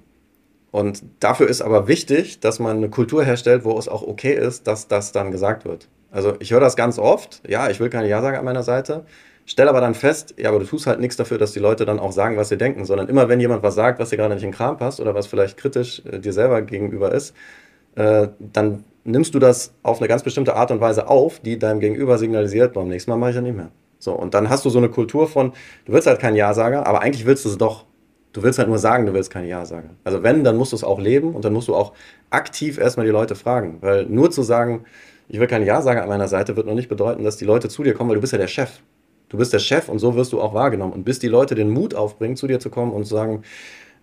[0.73, 4.67] und dafür ist aber wichtig, dass man eine Kultur herstellt, wo es auch okay ist,
[4.67, 5.89] dass das dann gesagt wird.
[6.13, 9.05] Also ich höre das ganz oft, ja, ich will keine Ja-Sager an meiner Seite,
[9.47, 11.99] stelle aber dann fest, ja, aber du tust halt nichts dafür, dass die Leute dann
[11.99, 14.45] auch sagen, was sie denken, sondern immer wenn jemand was sagt, was dir gerade nicht
[14.45, 17.35] in den Kram passt oder was vielleicht kritisch äh, dir selber gegenüber ist,
[17.97, 21.81] äh, dann nimmst du das auf eine ganz bestimmte Art und Weise auf, die deinem
[21.81, 23.71] Gegenüber signalisiert, beim nächsten Mal mache ich ja nicht mehr.
[23.99, 25.53] So, und dann hast du so eine Kultur von,
[25.85, 27.87] du willst halt kein Ja-Sager, aber eigentlich willst du es doch.
[28.33, 29.91] Du willst halt nur sagen, du willst kein Ja-Sager.
[30.05, 31.93] Also wenn, dann musst du es auch leben und dann musst du auch
[32.31, 33.79] aktiv erstmal die Leute fragen.
[33.81, 34.85] Weil nur zu sagen,
[35.33, 37.71] ich will kein Ja sagen an meiner Seite, wird noch nicht bedeuten, dass die Leute
[37.71, 38.81] zu dir kommen, weil du bist ja der Chef.
[39.31, 40.93] Du bist der Chef und so wirst du auch wahrgenommen.
[40.93, 43.43] Und bis die Leute den Mut aufbringen, zu dir zu kommen und zu sagen,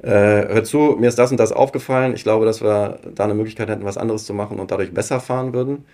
[0.01, 3.35] äh, hör zu, mir ist das und das aufgefallen, ich glaube, dass wir da eine
[3.35, 5.85] Möglichkeit hätten, was anderes zu machen und dadurch besser fahren würden,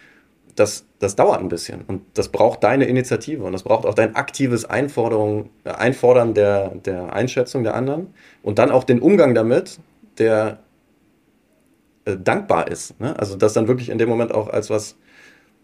[0.56, 4.16] das, das dauert ein bisschen und das braucht deine Initiative und das braucht auch dein
[4.16, 9.80] aktives Einforderung, äh, Einfordern der, der Einschätzung der anderen und dann auch den Umgang damit,
[10.18, 10.60] der
[12.06, 12.98] äh, dankbar ist.
[13.02, 13.20] Ne?
[13.20, 14.96] Also das dann wirklich in dem Moment auch als was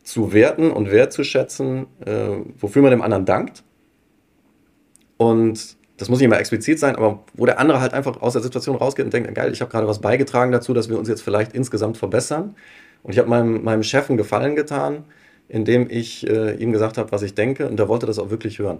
[0.04, 3.64] zu werten und wertzuschätzen, äh, wofür man dem anderen dankt.
[5.18, 8.42] Und das muss nicht immer explizit sein, aber wo der andere halt einfach aus der
[8.42, 11.22] Situation rausgeht und denkt, geil, ich habe gerade was beigetragen dazu, dass wir uns jetzt
[11.22, 12.56] vielleicht insgesamt verbessern.
[13.04, 15.04] Und ich habe meinem, meinem Chef einen Gefallen getan,
[15.48, 18.58] indem ich äh, ihm gesagt habe, was ich denke, und der wollte das auch wirklich
[18.58, 18.80] hören.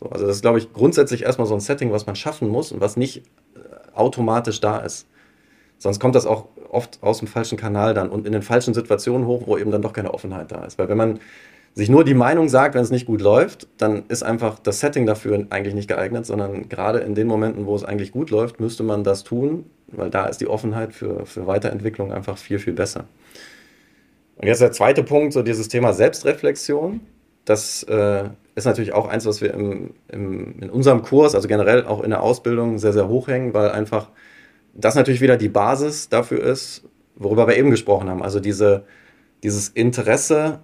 [0.00, 2.72] So, also das ist, glaube ich, grundsätzlich erstmal so ein Setting, was man schaffen muss
[2.72, 3.22] und was nicht äh,
[3.94, 5.06] automatisch da ist.
[5.78, 9.26] Sonst kommt das auch oft aus dem falschen Kanal dann und in den falschen Situationen
[9.26, 10.78] hoch, wo eben dann doch keine Offenheit da ist.
[10.78, 11.20] Weil wenn man
[11.74, 15.04] sich nur die Meinung sagt, wenn es nicht gut läuft, dann ist einfach das Setting
[15.04, 18.82] dafür eigentlich nicht geeignet, sondern gerade in den Momenten, wo es eigentlich gut läuft, müsste
[18.82, 23.04] man das tun, weil da ist die Offenheit für, für Weiterentwicklung einfach viel, viel besser.
[24.36, 27.00] Und jetzt der zweite Punkt, so dieses Thema Selbstreflexion.
[27.44, 31.84] Das äh, ist natürlich auch eins, was wir im, im, in unserem Kurs, also generell
[31.84, 34.08] auch in der Ausbildung, sehr, sehr hoch hängen, weil einfach
[34.76, 36.84] das natürlich wieder die Basis dafür ist,
[37.14, 38.22] worüber wir eben gesprochen haben.
[38.22, 38.84] Also diese,
[39.42, 40.60] dieses Interesse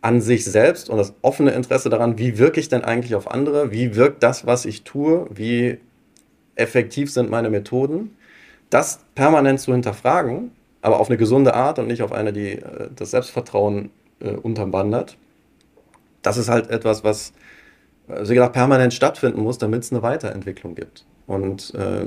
[0.00, 3.72] an sich selbst und das offene Interesse daran, wie wirke ich denn eigentlich auf andere,
[3.72, 5.78] wie wirkt das, was ich tue, wie
[6.54, 8.16] effektiv sind meine Methoden,
[8.70, 12.88] das permanent zu hinterfragen aber auf eine gesunde Art und nicht auf eine, die äh,
[12.94, 15.16] das Selbstvertrauen äh, unterwandert.
[16.22, 17.32] Das ist halt etwas, was
[18.08, 21.04] also gesagt, permanent stattfinden muss, damit es eine Weiterentwicklung gibt.
[21.26, 22.06] Und äh,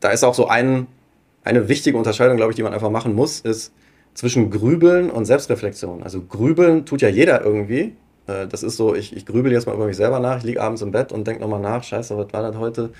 [0.00, 0.86] da ist auch so ein,
[1.44, 3.72] eine wichtige Unterscheidung, glaube ich, die man einfach machen muss, ist
[4.14, 6.02] zwischen Grübeln und Selbstreflexion.
[6.02, 7.96] Also Grübeln tut ja jeder irgendwie.
[8.26, 10.62] Äh, das ist so, ich, ich grübel jetzt mal über mich selber nach, ich liege
[10.62, 12.90] abends im Bett und denke nochmal nach, scheiße, was war das heute?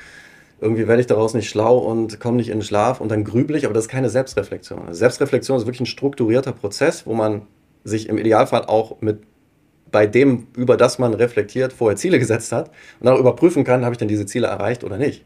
[0.61, 3.57] irgendwie werde ich daraus nicht schlau und komme nicht in den Schlaf und dann grübel
[3.57, 4.81] ich, aber das ist keine Selbstreflexion.
[4.81, 7.43] Also Selbstreflexion ist wirklich ein strukturierter Prozess, wo man
[7.85, 9.23] sich im Idealfall auch mit
[9.91, 12.69] bei dem, über das man reflektiert, vorher Ziele gesetzt hat
[13.01, 15.25] und dann auch überprüfen kann, habe ich denn diese Ziele erreicht oder nicht.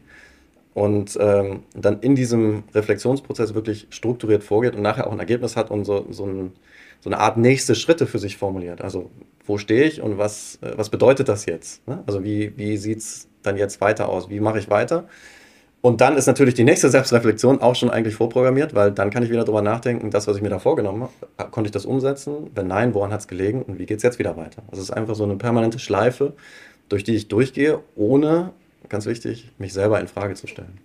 [0.73, 5.69] Und ähm, dann in diesem Reflexionsprozess wirklich strukturiert vorgeht und nachher auch ein Ergebnis hat
[5.69, 6.51] und so, so, ein,
[6.99, 8.81] so eine Art nächste Schritte für sich formuliert.
[8.81, 9.11] Also
[9.45, 11.87] wo stehe ich und was, äh, was bedeutet das jetzt?
[11.87, 12.03] Ne?
[12.07, 14.29] Also wie, wie sieht es dann jetzt weiter aus?
[14.29, 15.07] Wie mache ich weiter?
[15.81, 19.29] Und dann ist natürlich die nächste Selbstreflexion auch schon eigentlich vorprogrammiert, weil dann kann ich
[19.29, 22.49] wieder darüber nachdenken, das, was ich mir da vorgenommen habe, konnte ich das umsetzen?
[22.55, 24.63] Wenn nein, woran hat es gelegen und wie geht es jetzt wieder weiter?
[24.71, 26.35] Also es ist einfach so eine permanente Schleife,
[26.87, 28.53] durch die ich durchgehe, ohne,
[28.89, 30.79] ganz wichtig, mich selber in Frage zu stellen.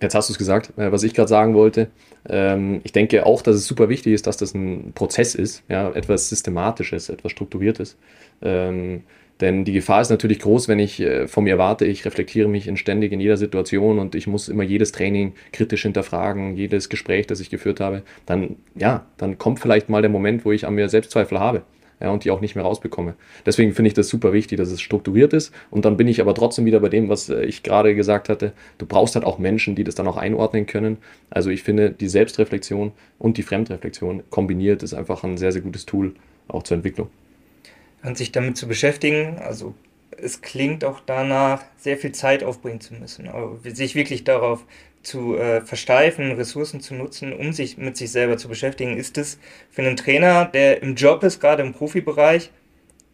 [0.00, 1.88] Jetzt hast du es gesagt, äh, was ich gerade sagen wollte.
[2.28, 5.90] Ähm, ich denke auch, dass es super wichtig ist, dass das ein Prozess ist, ja,
[5.90, 7.96] etwas Systematisches, etwas Strukturiertes.
[8.40, 9.02] Ähm,
[9.40, 12.66] denn die Gefahr ist natürlich groß, wenn ich äh, von mir erwarte, ich reflektiere mich
[12.66, 17.26] in ständig in jeder Situation und ich muss immer jedes Training kritisch hinterfragen, jedes Gespräch,
[17.26, 18.02] das ich geführt habe.
[18.26, 21.62] Dann, ja, dann kommt vielleicht mal der Moment, wo ich an mir Selbstzweifel habe.
[22.00, 23.14] Ja, und die auch nicht mehr rausbekomme.
[23.44, 25.52] Deswegen finde ich das super wichtig, dass es strukturiert ist.
[25.70, 28.52] Und dann bin ich aber trotzdem wieder bei dem, was äh, ich gerade gesagt hatte.
[28.78, 30.98] Du brauchst halt auch Menschen, die das dann auch einordnen können.
[31.30, 35.86] Also ich finde, die Selbstreflexion und die Fremdreflexion kombiniert ist einfach ein sehr, sehr gutes
[35.86, 36.14] Tool
[36.46, 37.08] auch zur Entwicklung
[38.02, 39.38] und sich damit zu beschäftigen.
[39.38, 39.74] Also
[40.16, 43.28] es klingt auch danach, sehr viel Zeit aufbringen zu müssen,
[43.62, 44.64] sich wirklich darauf
[45.02, 48.96] zu äh, versteifen, Ressourcen zu nutzen, um sich mit sich selber zu beschäftigen.
[48.96, 49.38] Ist es
[49.70, 52.50] für einen Trainer, der im Job ist, gerade im Profibereich,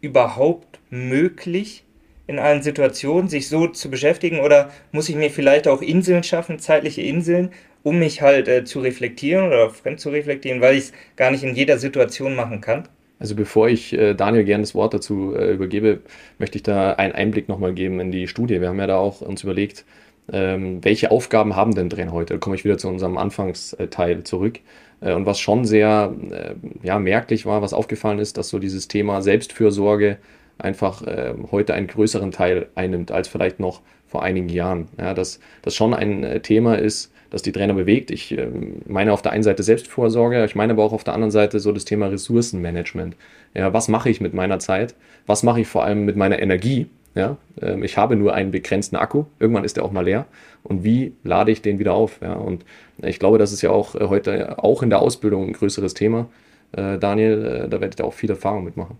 [0.00, 1.84] überhaupt möglich,
[2.26, 4.40] in allen Situationen sich so zu beschäftigen?
[4.40, 7.50] Oder muss ich mir vielleicht auch Inseln schaffen, zeitliche Inseln,
[7.82, 11.44] um mich halt äh, zu reflektieren oder fremd zu reflektieren, weil ich es gar nicht
[11.44, 12.88] in jeder Situation machen kann?
[13.18, 16.00] Also bevor ich äh, Daniel gerne das Wort dazu äh, übergebe,
[16.38, 18.60] möchte ich da einen Einblick nochmal geben in die Studie.
[18.60, 19.84] Wir haben ja da auch uns überlegt,
[20.32, 22.34] ähm, welche Aufgaben haben denn Trainer heute?
[22.34, 24.60] Da komme ich wieder zu unserem Anfangsteil zurück.
[25.00, 28.88] Äh, und was schon sehr äh, ja, merklich war, was aufgefallen ist, dass so dieses
[28.88, 30.18] Thema Selbstfürsorge
[30.58, 34.88] einfach äh, heute einen größeren Teil einnimmt als vielleicht noch vor einigen Jahren.
[34.98, 38.10] Ja, dass das schon ein äh, Thema ist, das die Trainer bewegt.
[38.10, 38.46] Ich äh,
[38.86, 41.72] meine auf der einen Seite Selbstvorsorge, ich meine aber auch auf der anderen Seite so
[41.72, 43.16] das Thema Ressourcenmanagement.
[43.54, 44.94] Ja, was mache ich mit meiner Zeit?
[45.26, 46.86] Was mache ich vor allem mit meiner Energie?
[47.14, 50.26] Ja, ähm, ich habe nur einen begrenzten Akku, irgendwann ist der auch mal leer.
[50.62, 52.20] Und wie lade ich den wieder auf?
[52.20, 52.64] Ja, und
[52.98, 56.28] ich glaube, das ist ja auch äh, heute auch in der Ausbildung ein größeres Thema.
[56.72, 58.98] Äh, Daniel, äh, da werdet ihr auch viel Erfahrung mitmachen.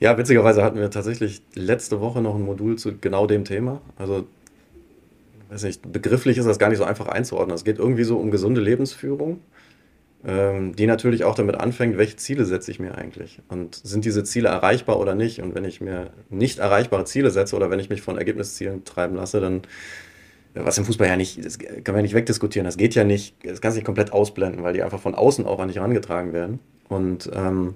[0.00, 3.80] Ja, witzigerweise hatten wir tatsächlich letzte Woche noch ein Modul zu genau dem Thema.
[3.96, 4.26] Also
[5.52, 7.54] weiß nicht, begrifflich ist das gar nicht so einfach einzuordnen.
[7.54, 9.40] Es geht irgendwie so um gesunde Lebensführung,
[10.24, 13.40] die natürlich auch damit anfängt, welche Ziele setze ich mir eigentlich?
[13.48, 15.42] Und sind diese Ziele erreichbar oder nicht?
[15.42, 19.16] Und wenn ich mir nicht erreichbare Ziele setze oder wenn ich mich von Ergebniszielen treiben
[19.16, 19.62] lasse, dann,
[20.54, 23.34] was im Fußball ja nicht, das kann man ja nicht wegdiskutieren, das geht ja nicht,
[23.44, 26.32] das kann sich nicht komplett ausblenden, weil die einfach von außen auch an dich herangetragen
[26.32, 26.60] werden.
[26.88, 27.74] Und ähm,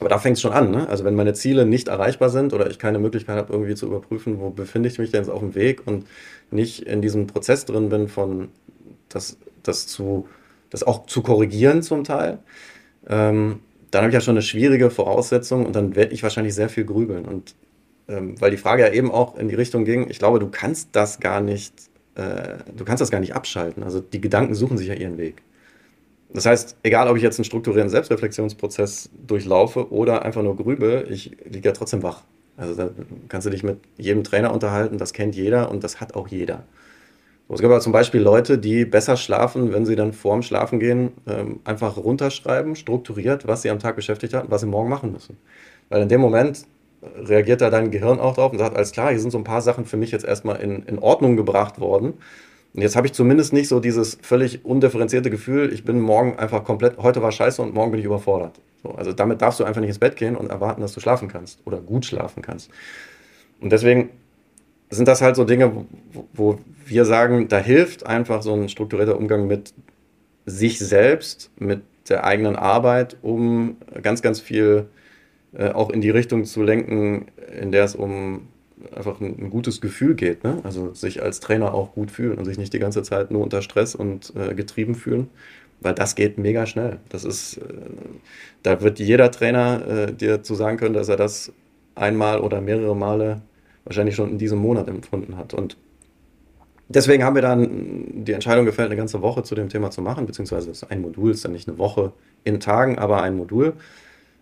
[0.00, 0.70] Aber da fängt es schon an.
[0.70, 0.88] Ne?
[0.88, 4.40] Also wenn meine Ziele nicht erreichbar sind oder ich keine Möglichkeit habe, irgendwie zu überprüfen,
[4.40, 6.06] wo befinde ich mich denn jetzt auf dem Weg und
[6.50, 8.48] nicht in diesem Prozess drin bin, von
[9.08, 10.26] das, das, zu,
[10.72, 12.38] das auch zu korrigieren zum Teil,
[13.06, 16.70] ähm, dann habe ich ja schon eine schwierige Voraussetzung und dann werde ich wahrscheinlich sehr
[16.70, 17.26] viel grübeln.
[17.26, 17.54] Und
[18.08, 20.88] ähm, weil die Frage ja eben auch in die Richtung ging, ich glaube, du kannst
[20.92, 21.74] das gar nicht,
[22.14, 23.82] äh, du kannst das gar nicht abschalten.
[23.82, 25.42] Also die Gedanken suchen sich ja ihren Weg.
[26.32, 31.36] Das heißt, egal ob ich jetzt einen strukturierten Selbstreflexionsprozess durchlaufe oder einfach nur grübe, ich
[31.44, 32.22] liege ja trotzdem wach.
[32.56, 32.90] Also da
[33.28, 36.64] kannst du dich mit jedem Trainer unterhalten, das kennt jeder und das hat auch jeder.
[37.48, 41.12] Es gibt aber zum Beispiel Leute, die besser schlafen, wenn sie dann vorm Schlafen gehen,
[41.26, 45.12] ähm, einfach runterschreiben, strukturiert, was sie am Tag beschäftigt hat und was sie morgen machen
[45.12, 45.36] müssen.
[45.90, 46.64] Weil in dem Moment
[47.16, 49.60] reagiert da dein Gehirn auch drauf und sagt, alles klar, hier sind so ein paar
[49.60, 52.14] Sachen für mich jetzt erstmal in, in Ordnung gebracht worden.
[52.74, 56.64] Und jetzt habe ich zumindest nicht so dieses völlig undifferenzierte Gefühl, ich bin morgen einfach
[56.64, 58.60] komplett, heute war scheiße und morgen bin ich überfordert.
[58.82, 61.28] So, also damit darfst du einfach nicht ins Bett gehen und erwarten, dass du schlafen
[61.28, 62.70] kannst oder gut schlafen kannst.
[63.60, 64.10] Und deswegen
[64.92, 65.72] sind das halt so Dinge,
[66.12, 69.72] wo, wo wir sagen, da hilft einfach so ein strukturierter Umgang mit
[70.44, 74.86] sich selbst, mit der eigenen Arbeit, um ganz, ganz viel
[75.54, 77.26] äh, auch in die Richtung zu lenken,
[77.58, 78.48] in der es um
[78.94, 80.44] einfach ein, ein gutes Gefühl geht.
[80.44, 80.60] Ne?
[80.62, 83.62] Also sich als Trainer auch gut fühlen und sich nicht die ganze Zeit nur unter
[83.62, 85.30] Stress und äh, getrieben fühlen,
[85.80, 86.98] weil das geht mega schnell.
[87.08, 87.62] Das ist, äh,
[88.62, 91.52] da wird jeder Trainer äh, dir zu sagen können, dass er das
[91.94, 93.40] einmal oder mehrere Male
[93.84, 95.54] wahrscheinlich schon in diesem Monat empfunden hat.
[95.54, 95.76] Und
[96.88, 100.26] deswegen haben wir dann die Entscheidung gefällt, eine ganze Woche zu dem Thema zu machen,
[100.26, 102.12] beziehungsweise ein Modul ist dann nicht eine Woche
[102.44, 103.74] in Tagen, aber ein Modul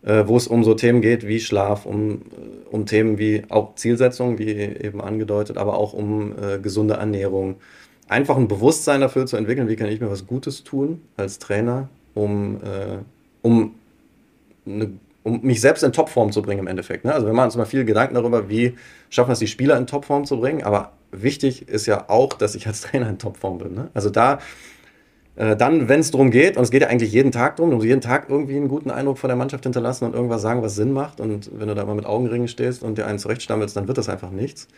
[0.03, 3.75] äh, wo es um so Themen geht wie Schlaf, um, äh, um Themen wie auch
[3.75, 7.57] Zielsetzung, wie eben angedeutet, aber auch um äh, gesunde Ernährung.
[8.09, 11.89] Einfach ein Bewusstsein dafür zu entwickeln, wie kann ich mir was Gutes tun als Trainer,
[12.15, 12.99] um, äh,
[13.43, 13.75] um,
[14.67, 14.93] eine,
[15.23, 17.05] um mich selbst in Topform zu bringen im Endeffekt.
[17.05, 17.13] Ne?
[17.13, 18.75] Also wir machen uns mal viel Gedanken darüber, wie
[19.11, 22.55] schaffen wir es, die Spieler in Topform zu bringen, aber wichtig ist ja auch, dass
[22.55, 23.75] ich als Trainer in Topform bin.
[23.75, 23.91] Ne?
[23.95, 24.39] Also da
[25.37, 27.77] äh, dann, wenn es darum geht, und es geht ja eigentlich jeden Tag darum, du
[27.77, 30.75] musst jeden Tag irgendwie einen guten Eindruck von der Mannschaft hinterlassen und irgendwas sagen, was
[30.75, 31.21] Sinn macht.
[31.21, 34.09] Und wenn du da mal mit Augenringen stehst und dir einen zurechtstammelst, dann wird das
[34.09, 34.69] einfach nichts.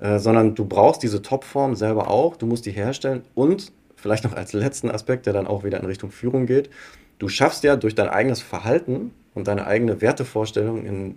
[0.00, 4.32] Äh, sondern du brauchst diese Topform selber auch, du musst die herstellen und vielleicht noch
[4.32, 6.70] als letzten Aspekt, der dann auch wieder in Richtung Führung geht,
[7.18, 11.16] du schaffst ja durch dein eigenes Verhalten und deine eigene Wertevorstellung in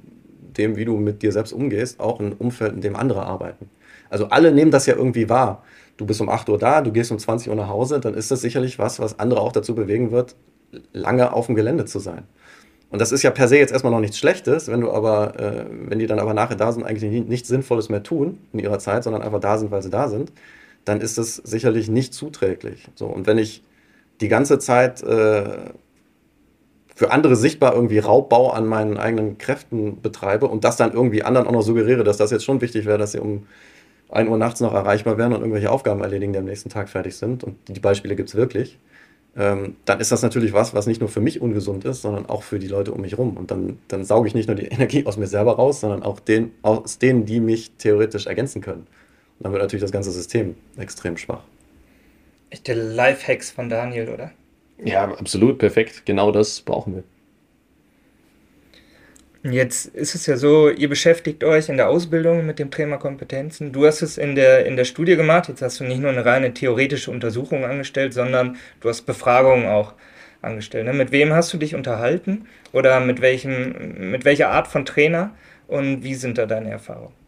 [0.57, 3.69] dem, wie du mit dir selbst umgehst, auch ein Umfeld, in dem andere arbeiten.
[4.09, 5.63] Also alle nehmen das ja irgendwie wahr
[6.01, 8.31] du bist um 8 Uhr da, du gehst um 20 Uhr nach Hause, dann ist
[8.31, 10.35] das sicherlich was, was andere auch dazu bewegen wird,
[10.93, 12.23] lange auf dem Gelände zu sein.
[12.89, 15.65] Und das ist ja per se jetzt erstmal noch nichts Schlechtes, wenn du aber, äh,
[15.69, 19.03] wenn die dann aber nachher da sind, eigentlich nichts Sinnvolles mehr tun in ihrer Zeit,
[19.03, 20.33] sondern einfach da sind, weil sie da sind,
[20.85, 22.87] dann ist das sicherlich nicht zuträglich.
[22.95, 23.63] So, und wenn ich
[24.19, 25.69] die ganze Zeit äh,
[27.01, 31.47] für andere sichtbar irgendwie Raubbau an meinen eigenen Kräften betreibe und das dann irgendwie anderen
[31.47, 33.47] auch noch suggeriere, dass das jetzt schon wichtig wäre, dass sie um
[34.11, 37.15] 1 Uhr nachts noch erreichbar werden und irgendwelche Aufgaben erledigen, die am nächsten Tag fertig
[37.15, 38.77] sind, und die Beispiele gibt es wirklich,
[39.35, 42.43] ähm, dann ist das natürlich was, was nicht nur für mich ungesund ist, sondern auch
[42.43, 43.35] für die Leute um mich rum.
[43.35, 46.19] Und dann, dann sauge ich nicht nur die Energie aus mir selber raus, sondern auch
[46.19, 48.81] den, aus denen, die mich theoretisch ergänzen können.
[49.39, 51.41] Und dann wird natürlich das ganze System extrem schwach.
[52.51, 54.31] Echte Lifehacks von Daniel, oder?
[54.83, 56.03] Ja, absolut, perfekt.
[56.05, 57.03] Genau das brauchen wir.
[59.43, 63.71] Jetzt ist es ja so, ihr beschäftigt euch in der Ausbildung mit dem Thema Kompetenzen.
[63.71, 65.49] Du hast es in der, in der Studie gemacht.
[65.49, 69.93] Jetzt hast du nicht nur eine reine theoretische Untersuchung angestellt, sondern du hast Befragungen auch
[70.43, 70.85] angestellt.
[70.85, 70.93] Ne?
[70.93, 75.31] Mit wem hast du dich unterhalten oder mit, welchem, mit welcher Art von Trainer
[75.67, 77.20] und wie sind da deine Erfahrungen?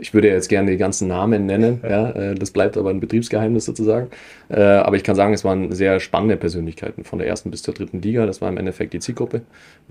[0.00, 3.64] Ich würde jetzt gerne die ganzen Namen nennen, ja, äh, das bleibt aber ein Betriebsgeheimnis
[3.64, 4.08] sozusagen.
[4.48, 7.74] Äh, aber ich kann sagen, es waren sehr spannende Persönlichkeiten von der ersten bis zur
[7.74, 8.24] dritten Liga.
[8.24, 9.42] Das war im Endeffekt die Zielgruppe.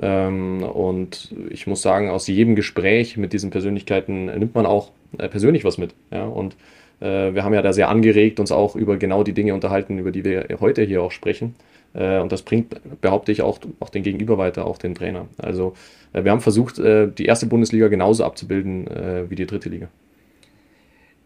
[0.01, 5.27] Ähm, und ich muss sagen, aus jedem Gespräch mit diesen Persönlichkeiten nimmt man auch äh,
[5.27, 5.93] persönlich was mit.
[6.11, 6.55] Ja, und
[6.99, 10.25] wir haben ja da sehr angeregt uns auch über genau die Dinge unterhalten, über die
[10.25, 11.53] wir heute hier auch sprechen.
[11.93, 15.27] Und das bringt, behaupte ich, auch, auch den Gegenüber weiter, auch den Trainer.
[15.37, 15.73] Also
[16.13, 19.87] äh, wir haben versucht, äh, die erste Bundesliga genauso abzubilden äh, wie die dritte Liga.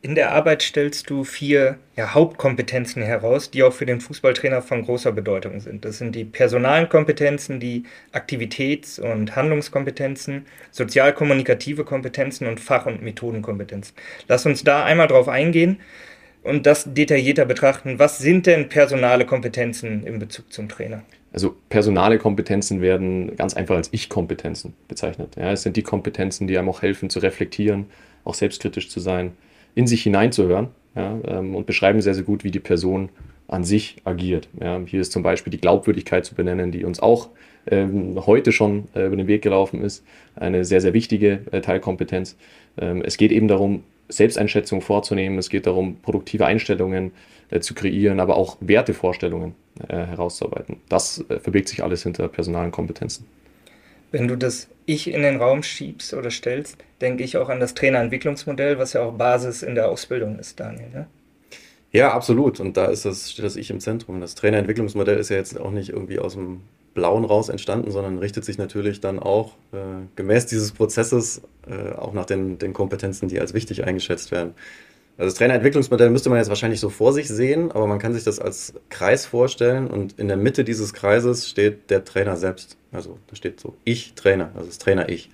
[0.03, 4.83] In der Arbeit stellst du vier ja, Hauptkompetenzen heraus, die auch für den Fußballtrainer von
[4.83, 5.85] großer Bedeutung sind.
[5.85, 13.95] Das sind die personalen Kompetenzen, die Aktivitäts- und Handlungskompetenzen, sozialkommunikative Kompetenzen und Fach- und Methodenkompetenzen.
[14.27, 15.77] Lass uns da einmal drauf eingehen
[16.43, 17.99] und das detaillierter betrachten.
[17.99, 21.03] Was sind denn personale Kompetenzen in Bezug zum Trainer?
[21.33, 25.35] Also personale Kompetenzen werden ganz einfach als Ich-Kompetenzen bezeichnet.
[25.37, 27.85] Ja, es sind die Kompetenzen, die einem auch helfen zu reflektieren,
[28.25, 29.31] auch selbstkritisch zu sein,
[29.73, 33.09] in sich hineinzuhören ja, ähm, und beschreiben sehr, sehr gut, wie die Person
[33.47, 34.49] an sich agiert.
[34.59, 37.29] Ja, hier ist zum Beispiel die Glaubwürdigkeit zu benennen, die uns auch
[37.67, 40.03] ähm, heute schon äh, über den Weg gelaufen ist.
[40.35, 42.37] Eine sehr, sehr wichtige äh, Teilkompetenz.
[42.77, 45.37] Ähm, es geht eben darum, Selbsteinschätzung vorzunehmen.
[45.37, 47.11] Es geht darum, produktive Einstellungen
[47.49, 49.55] äh, zu kreieren, aber auch Wertevorstellungen
[49.87, 50.77] äh, herauszuarbeiten.
[50.89, 53.25] Das äh, verbirgt sich alles hinter personalen Kompetenzen.
[54.11, 57.73] Wenn du das Ich in den Raum schiebst oder stellst, denke ich auch an das
[57.73, 60.89] Trainerentwicklungsmodell, was ja auch Basis in der Ausbildung ist, Daniel.
[60.93, 61.07] Ne?
[61.93, 62.59] Ja, absolut.
[62.59, 64.19] Und da ist das, steht das Ich im Zentrum.
[64.19, 66.61] Das Trainerentwicklungsmodell ist ja jetzt auch nicht irgendwie aus dem
[66.93, 69.77] Blauen raus entstanden, sondern richtet sich natürlich dann auch äh,
[70.15, 74.53] gemäß dieses Prozesses äh, auch nach den, den Kompetenzen, die als wichtig eingeschätzt werden.
[75.17, 78.23] Also das Trainerentwicklungsmodell müsste man jetzt wahrscheinlich so vor sich sehen, aber man kann sich
[78.23, 82.77] das als Kreis vorstellen und in der Mitte dieses Kreises steht der Trainer selbst.
[82.91, 85.29] Also da steht so Ich Trainer, also das Trainer Ich.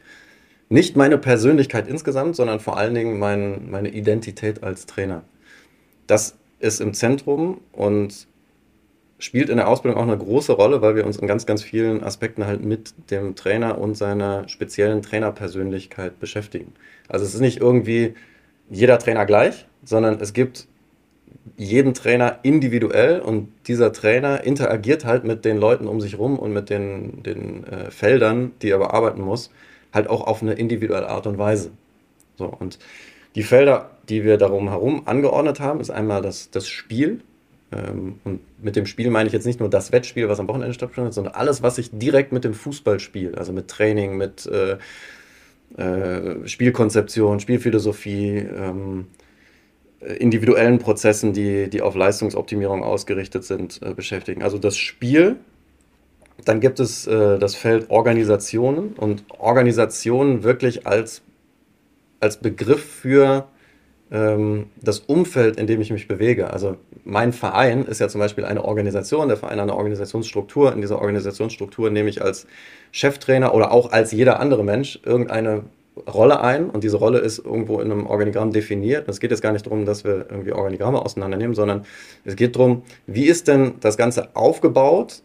[0.70, 5.24] Nicht meine Persönlichkeit insgesamt, sondern vor allen Dingen mein, meine Identität als Trainer.
[6.06, 8.28] Das ist im Zentrum und
[9.20, 12.04] spielt in der Ausbildung auch eine große Rolle, weil wir uns in ganz, ganz vielen
[12.04, 16.74] Aspekten halt mit dem Trainer und seiner speziellen Trainerpersönlichkeit beschäftigen.
[17.08, 18.14] Also es ist nicht irgendwie
[18.70, 20.68] jeder Trainer gleich, sondern es gibt
[21.56, 26.54] jeden Trainer individuell und dieser Trainer interagiert halt mit den Leuten um sich rum und
[26.54, 29.50] mit den, den äh, Feldern, die er bearbeiten muss,
[29.94, 31.72] halt auch auf eine individuelle Art und Weise.
[32.38, 32.78] So, und
[33.36, 37.22] die Felder, die wir darum herum angeordnet haben, ist einmal das, das Spiel.
[37.72, 40.74] Ähm, und mit dem Spiel meine ich jetzt nicht nur das Wettspiel, was am Wochenende
[40.74, 44.78] stattfindet, sondern alles, was ich direkt mit dem Fußball spiele, also mit Training, mit äh,
[45.82, 49.08] äh, Spielkonzeption, Spielphilosophie, ähm,
[50.00, 54.44] individuellen Prozessen, die, die auf Leistungsoptimierung ausgerichtet sind, äh, beschäftigen.
[54.44, 55.38] Also das Spiel,
[56.46, 61.22] dann gibt es äh, das Feld Organisationen und Organisationen wirklich als,
[62.20, 63.48] als Begriff für
[64.12, 66.52] ähm, das Umfeld, in dem ich mich bewege.
[66.52, 66.78] Also
[67.08, 70.74] mein Verein ist ja zum Beispiel eine Organisation, der Verein eine Organisationsstruktur.
[70.74, 72.48] In dieser Organisationsstruktur nehme ich als
[72.92, 75.64] Cheftrainer oder auch als jeder andere Mensch irgendeine
[76.06, 79.08] Rolle ein und diese Rolle ist irgendwo in einem Organigramm definiert.
[79.08, 81.86] Es geht jetzt gar nicht darum, dass wir irgendwie Organigramme auseinandernehmen, sondern
[82.26, 85.24] es geht darum, wie ist denn das Ganze aufgebaut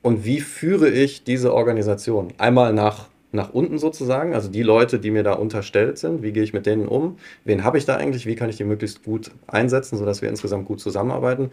[0.00, 2.32] und wie führe ich diese Organisation?
[2.38, 6.42] Einmal nach, nach unten sozusagen, also die Leute, die mir da unterstellt sind, wie gehe
[6.42, 7.18] ich mit denen um?
[7.44, 8.26] Wen habe ich da eigentlich?
[8.26, 11.50] Wie kann ich die möglichst gut einsetzen, sodass wir insgesamt gut zusammenarbeiten?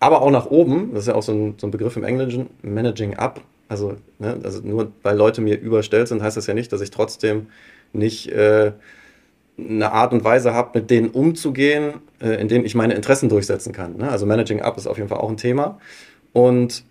[0.00, 2.48] Aber auch nach oben, das ist ja auch so ein, so ein Begriff im Englischen,
[2.62, 6.72] Managing Up, also, ne, also nur weil Leute mir überstellt sind, heißt das ja nicht,
[6.72, 7.48] dass ich trotzdem
[7.92, 8.72] nicht äh,
[9.58, 13.72] eine Art und Weise habe, mit denen umzugehen, äh, in denen ich meine Interessen durchsetzen
[13.72, 13.96] kann.
[13.96, 14.08] Ne?
[14.08, 15.78] Also Managing Up ist auf jeden Fall auch ein Thema.
[16.32, 16.84] Und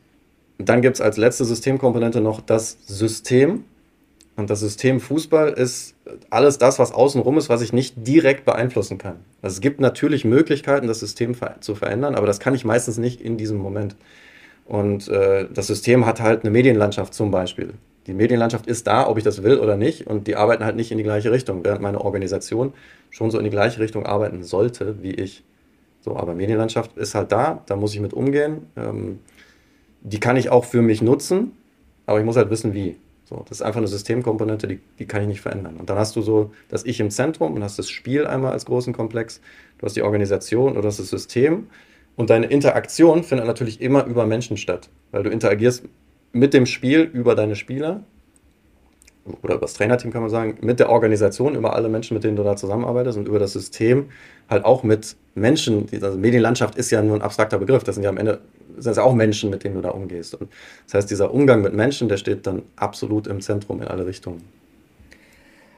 [0.58, 3.64] dann gibt es als letzte Systemkomponente noch das System.
[4.38, 5.96] Und das System Fußball ist
[6.30, 9.18] alles das, was außenrum ist, was ich nicht direkt beeinflussen kann.
[9.42, 13.20] Also es gibt natürlich Möglichkeiten, das System zu verändern, aber das kann ich meistens nicht
[13.20, 13.96] in diesem Moment.
[14.66, 17.74] Und äh, das System hat halt eine Medienlandschaft zum Beispiel.
[18.06, 20.92] Die Medienlandschaft ist da, ob ich das will oder nicht, und die arbeiten halt nicht
[20.92, 22.74] in die gleiche Richtung, während meine Organisation
[23.10, 25.44] schon so in die gleiche Richtung arbeiten sollte wie ich.
[26.02, 28.68] So, aber Medienlandschaft ist halt da, da muss ich mit umgehen.
[28.78, 29.20] Ähm,
[30.02, 31.54] die kann ich auch für mich nutzen,
[32.06, 32.98] aber ich muss halt wissen, wie.
[33.28, 35.76] So, das ist einfach eine Systemkomponente, die, die kann ich nicht verändern.
[35.76, 38.66] Und dann hast du so das Ich im Zentrum und hast das Spiel einmal als
[38.66, 39.42] großen Komplex,
[39.80, 41.68] du hast die Organisation oder das System
[42.16, 45.84] und deine Interaktion findet natürlich immer über Menschen statt, weil du interagierst
[46.32, 48.06] mit dem Spiel über deine Spieler
[49.42, 52.36] oder über das Trainerteam kann man sagen, mit der Organisation, über alle Menschen, mit denen
[52.36, 54.06] du da zusammenarbeitest und über das System
[54.50, 55.88] halt auch mit Menschen.
[56.02, 58.40] Also Medienlandschaft ist ja nur ein abstrakter Begriff, das sind ja am Ende
[58.80, 60.36] sind ja auch Menschen, mit denen du da umgehst.
[60.36, 60.52] Und
[60.86, 64.44] das heißt, dieser Umgang mit Menschen, der steht dann absolut im Zentrum in alle Richtungen.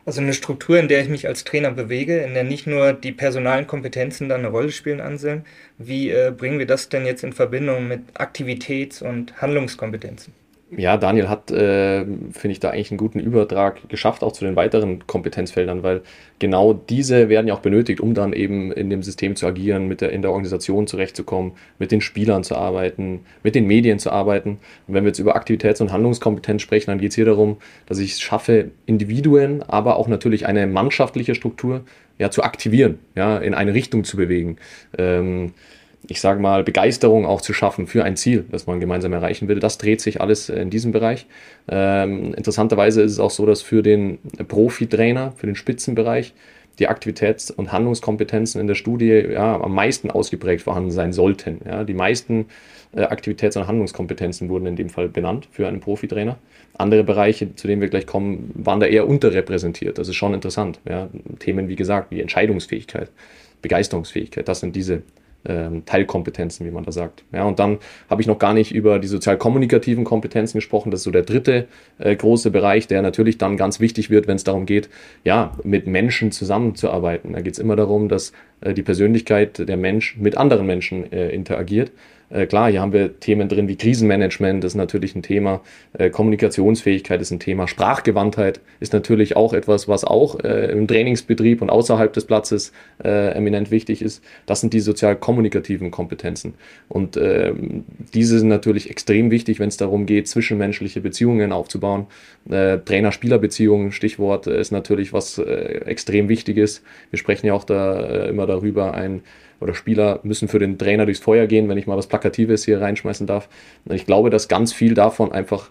[0.05, 3.11] Also eine Struktur, in der ich mich als Trainer bewege, in der nicht nur die
[3.11, 5.43] personalen Kompetenzen dann eine Rolle spielen, Anselm.
[5.77, 10.33] Wie äh, bringen wir das denn jetzt in Verbindung mit Aktivitäts- und Handlungskompetenzen?
[10.77, 14.55] Ja, Daniel hat, äh, finde ich, da eigentlich einen guten Übertrag geschafft, auch zu den
[14.55, 16.01] weiteren Kompetenzfeldern, weil
[16.37, 20.01] genau diese werden ja auch benötigt, um dann eben in dem System zu agieren, mit
[20.01, 24.59] der, in der Organisation zurechtzukommen, mit den Spielern zu arbeiten, mit den Medien zu arbeiten.
[24.87, 27.57] Und wenn wir jetzt über Aktivitäts- und Handlungskompetenz sprechen, dann geht es hier darum,
[27.87, 31.83] dass ich es schaffe, Individuen, aber auch natürlich eine mannschaftliche Struktur
[32.19, 34.57] ja, zu aktivieren, ja, in eine Richtung zu bewegen.
[34.97, 35.53] Ähm,
[36.09, 39.59] ich sage mal, Begeisterung auch zu schaffen für ein Ziel, das man gemeinsam erreichen will.
[39.59, 41.27] Das dreht sich alles in diesem Bereich.
[41.69, 46.33] Ähm, interessanterweise ist es auch so, dass für den Profi-Trainer, für den Spitzenbereich,
[46.79, 51.59] die Aktivitäts- und Handlungskompetenzen in der Studie ja, am meisten ausgeprägt vorhanden sein sollten.
[51.65, 52.45] Ja, die meisten
[52.95, 56.37] äh, Aktivitäts- und Handlungskompetenzen wurden in dem Fall benannt für einen Profitrainer.
[56.77, 59.97] Andere Bereiche, zu denen wir gleich kommen, waren da eher unterrepräsentiert.
[59.97, 60.79] Das ist schon interessant.
[60.89, 61.09] Ja.
[61.39, 63.09] Themen, wie gesagt, wie Entscheidungsfähigkeit,
[63.61, 65.03] Begeisterungsfähigkeit, das sind diese
[65.45, 67.23] ähm, Teilkompetenzen, wie man da sagt.
[67.31, 67.77] Ja, und dann
[68.09, 70.91] habe ich noch gar nicht über die sozial-kommunikativen Kompetenzen gesprochen.
[70.91, 71.67] Das ist so der dritte
[71.97, 74.89] äh, große Bereich, der natürlich dann ganz wichtig wird, wenn es darum geht,
[75.23, 77.33] ja, mit Menschen zusammenzuarbeiten.
[77.33, 81.29] Da geht es immer darum, dass äh, die Persönlichkeit der Mensch mit anderen Menschen äh,
[81.29, 81.91] interagiert.
[82.29, 85.61] Äh, klar, hier haben wir Themen drin wie Krisenmanagement, das ist natürlich ein Thema,
[85.93, 91.61] äh, Kommunikationsfähigkeit ist ein Thema, Sprachgewandtheit ist natürlich auch etwas, was auch äh, im Trainingsbetrieb
[91.61, 92.71] und außerhalb des Platzes
[93.03, 94.23] äh, eminent wichtig ist.
[94.45, 96.53] Das sind die sozial-kommunikativen Kompetenzen.
[96.87, 102.05] Und ähm, diese sind natürlich extrem wichtig, wenn es darum geht, zwischenmenschliche Beziehungen aufzubauen.
[102.49, 106.83] Äh, Trainer-Spieler-Beziehungen, Stichwort, ist natürlich was extrem wichtig ist.
[107.09, 109.21] Wir sprechen ja auch da immer darüber, ein
[109.59, 112.81] oder Spieler müssen für den Trainer durchs Feuer gehen, wenn ich mal was Plakatives hier
[112.81, 113.49] reinschmeißen darf.
[113.85, 115.69] Und ich glaube, dass ganz viel davon einfach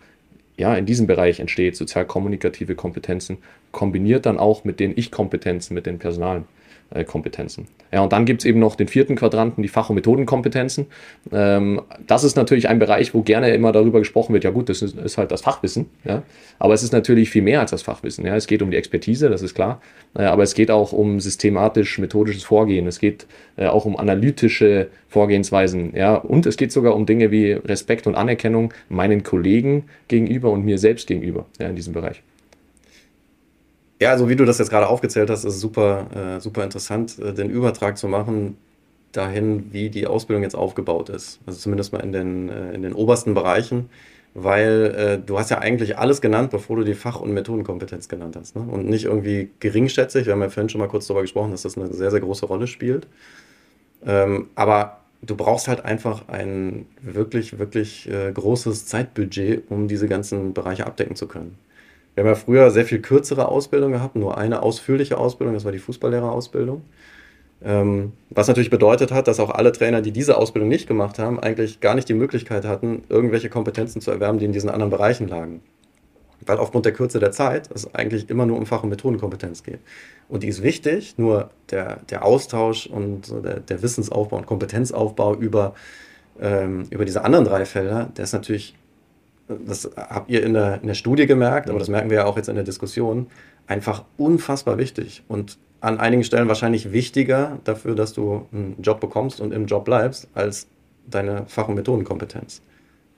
[0.59, 3.39] ja, in diesem Bereich entsteht, sozial-kommunikative Kompetenzen,
[3.71, 6.45] kombiniert dann auch mit den Ich-Kompetenzen, mit den personalen.
[6.91, 7.69] Äh, Kompetenzen.
[7.93, 10.87] Ja, und dann gibt es eben noch den vierten Quadranten, die Fach- und Methodenkompetenzen.
[11.31, 14.81] Ähm, das ist natürlich ein Bereich, wo gerne immer darüber gesprochen wird, ja gut, das
[14.81, 16.23] ist, ist, halt das Fachwissen, ja.
[16.59, 18.25] Aber es ist natürlich viel mehr als das Fachwissen.
[18.25, 18.37] Ja.
[18.37, 19.83] Es geht um die Expertise, das ist klar.
[20.17, 22.87] Äh, aber es geht auch um systematisch-methodisches Vorgehen.
[22.87, 23.27] Es geht
[23.59, 26.15] äh, auch um analytische Vorgehensweisen, ja.
[26.15, 30.79] Und es geht sogar um Dinge wie Respekt und Anerkennung meinen Kollegen gegenüber und mir
[30.79, 32.23] selbst gegenüber, ja, in diesem Bereich.
[34.01, 37.35] Ja, also wie du das jetzt gerade aufgezählt hast, ist super, äh, super interessant, äh,
[37.35, 38.57] den Übertrag zu machen
[39.13, 41.41] dahin, wie die Ausbildung jetzt aufgebaut ist.
[41.47, 43.91] Also zumindest mal in den, äh, in den obersten Bereichen,
[44.35, 48.37] weil äh, du hast ja eigentlich alles genannt, bevor du die Fach- und Methodenkompetenz genannt
[48.39, 48.55] hast.
[48.57, 48.63] Ne?
[48.63, 50.27] Und nicht irgendwie geringschätzig.
[50.27, 52.47] Wir haben ja vorhin schon mal kurz darüber gesprochen, dass das eine sehr, sehr große
[52.47, 53.09] Rolle spielt.
[54.05, 60.55] Ähm, aber du brauchst halt einfach ein wirklich, wirklich äh, großes Zeitbudget, um diese ganzen
[60.55, 61.59] Bereiche abdecken zu können.
[62.19, 65.71] Wir haben ja früher sehr viel kürzere Ausbildung gehabt, nur eine ausführliche Ausbildung, das war
[65.71, 66.83] die Fußballlehrerausbildung.
[67.63, 71.39] Ähm, was natürlich bedeutet hat, dass auch alle Trainer, die diese Ausbildung nicht gemacht haben,
[71.39, 75.29] eigentlich gar nicht die Möglichkeit hatten, irgendwelche Kompetenzen zu erwerben, die in diesen anderen Bereichen
[75.29, 75.61] lagen.
[76.45, 79.79] Weil aufgrund der Kürze der Zeit es eigentlich immer nur um Fach- und Methodenkompetenz geht.
[80.29, 85.73] Und die ist wichtig, nur der, der Austausch und der, der Wissensaufbau und Kompetenzaufbau über,
[86.41, 88.75] ähm, über diese anderen drei Felder, der ist natürlich
[89.67, 92.37] das habt ihr in der, in der Studie gemerkt, aber das merken wir ja auch
[92.37, 93.27] jetzt in der Diskussion,
[93.67, 99.41] einfach unfassbar wichtig und an einigen Stellen wahrscheinlich wichtiger dafür, dass du einen Job bekommst
[99.41, 100.67] und im Job bleibst, als
[101.07, 102.63] deine Fach- und Methodenkompetenz.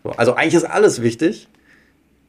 [0.05, 1.49] So, also eigentlich ist alles wichtig,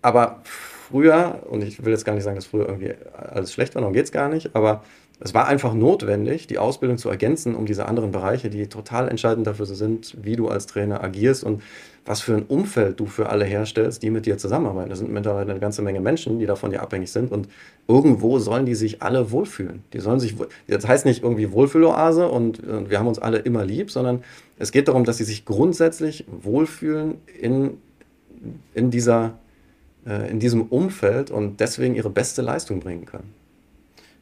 [0.02, 3.82] aber früher, und ich will jetzt gar nicht sagen, dass früher irgendwie alles schlecht war,
[3.82, 4.84] darum geht es gar nicht, aber
[5.20, 9.46] es war einfach notwendig, die Ausbildung zu ergänzen um diese anderen Bereiche, die total entscheidend
[9.46, 11.62] dafür sind, wie du als Trainer agierst und
[12.06, 14.90] was für ein Umfeld du für alle herstellst, die mit dir zusammenarbeiten.
[14.90, 17.48] Das sind mittlerweile eine ganze Menge Menschen, die davon dir abhängig sind und
[17.88, 19.84] irgendwo sollen die sich alle wohlfühlen.
[19.94, 20.36] Die sollen sich,
[20.68, 24.24] das heißt nicht irgendwie Wohlfühloase und, und wir haben uns alle immer lieb, sondern
[24.58, 27.78] es geht darum, dass sie sich grundsätzlich wohlfühlen in,
[28.74, 29.38] in dieser,
[30.08, 33.41] äh, in diesem Umfeld und deswegen ihre beste Leistung bringen können.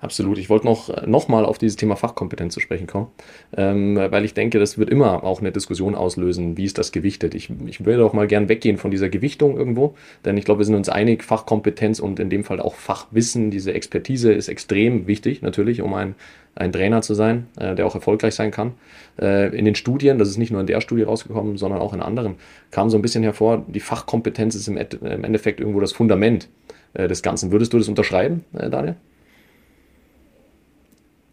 [0.02, 0.38] Absolut.
[0.38, 3.08] Ich wollte noch, äh, noch mal auf dieses Thema Fachkompetenz zu sprechen kommen,
[3.56, 7.36] ähm, weil ich denke, das wird immer auch eine Diskussion auslösen, wie ist das gewichtet.
[7.36, 10.66] Ich, ich würde auch mal gern weggehen von dieser Gewichtung irgendwo, denn ich glaube, wir
[10.66, 15.42] sind uns einig, Fachkompetenz und in dem Fall auch Fachwissen, diese Expertise ist extrem wichtig,
[15.42, 16.16] natürlich, um ein,
[16.56, 18.76] ein Trainer zu sein, äh, der auch erfolgreich sein kann.
[19.20, 22.02] Äh, in den Studien, das ist nicht nur in der Studie rausgekommen, sondern auch in
[22.02, 22.36] anderen,
[22.72, 26.48] kam so ein bisschen hervor, die Fachkompetenz ist im, im Endeffekt irgendwo das Fundament
[26.94, 27.52] äh, des Ganzen.
[27.52, 28.96] Würdest du das unterschreiben, äh, Daniel?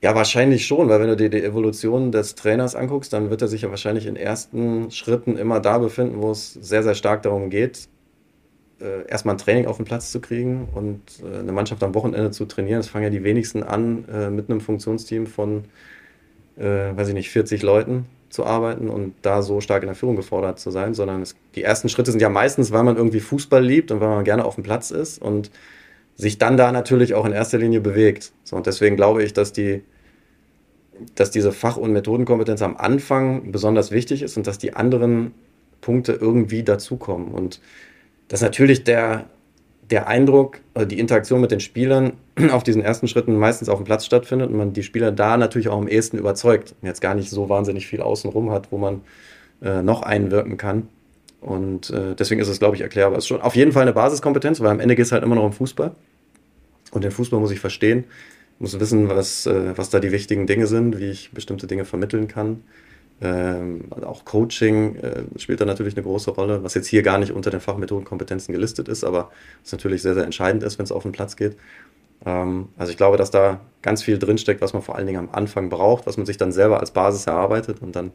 [0.06, 3.48] Ja, wahrscheinlich schon, weil wenn du dir die Evolution des Trainers anguckst, dann wird er
[3.48, 7.50] sich ja wahrscheinlich in ersten Schritten immer da befinden, wo es sehr, sehr stark darum
[7.50, 7.88] geht,
[8.80, 12.30] äh, erstmal ein Training auf den Platz zu kriegen und äh, eine Mannschaft am Wochenende
[12.30, 12.78] zu trainieren.
[12.78, 15.64] Das fangen ja die wenigsten an, äh, mit einem Funktionsteam von,
[16.56, 16.62] äh,
[16.96, 20.60] weiß ich nicht, 40 Leuten zu arbeiten und da so stark in der Führung gefordert
[20.60, 23.90] zu sein, sondern es, die ersten Schritte sind ja meistens, weil man irgendwie Fußball liebt
[23.90, 25.50] und weil man gerne auf dem Platz ist und
[26.14, 28.30] sich dann da natürlich auch in erster Linie bewegt.
[28.44, 29.82] So, und deswegen glaube ich, dass die,
[31.14, 35.32] dass diese Fach- und Methodenkompetenz am Anfang besonders wichtig ist und dass die anderen
[35.80, 37.28] Punkte irgendwie dazukommen.
[37.28, 37.60] Und
[38.28, 39.26] dass natürlich der,
[39.90, 42.14] der Eindruck, also die Interaktion mit den Spielern
[42.50, 45.68] auf diesen ersten Schritten meistens auf dem Platz stattfindet und man die Spieler da natürlich
[45.68, 49.02] auch am ehesten überzeugt und jetzt gar nicht so wahnsinnig viel außenrum hat, wo man
[49.62, 50.88] äh, noch einwirken kann.
[51.40, 53.18] Und äh, deswegen ist es, glaube ich, erklärbar.
[53.18, 55.36] Es ist schon auf jeden Fall eine Basiskompetenz, weil am Ende geht es halt immer
[55.36, 55.92] noch um Fußball.
[56.90, 58.04] Und den Fußball muss ich verstehen,
[58.58, 62.28] muss wissen, was, äh, was da die wichtigen Dinge sind, wie ich bestimmte Dinge vermitteln
[62.28, 62.62] kann.
[63.20, 67.18] Ähm, also auch Coaching äh, spielt da natürlich eine große Rolle, was jetzt hier gar
[67.18, 69.30] nicht unter den Fachmethodenkompetenzen gelistet ist, aber
[69.62, 71.56] was natürlich sehr, sehr entscheidend ist, wenn es auf den Platz geht.
[72.24, 75.30] Ähm, also ich glaube, dass da ganz viel drinsteckt, was man vor allen Dingen am
[75.32, 78.12] Anfang braucht, was man sich dann selber als Basis erarbeitet und dann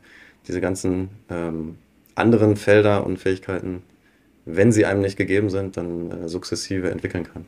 [0.47, 1.77] diese ganzen ähm,
[2.15, 3.83] anderen Felder und Fähigkeiten,
[4.45, 7.45] wenn sie einem nicht gegeben sind, dann äh, sukzessive entwickeln kann.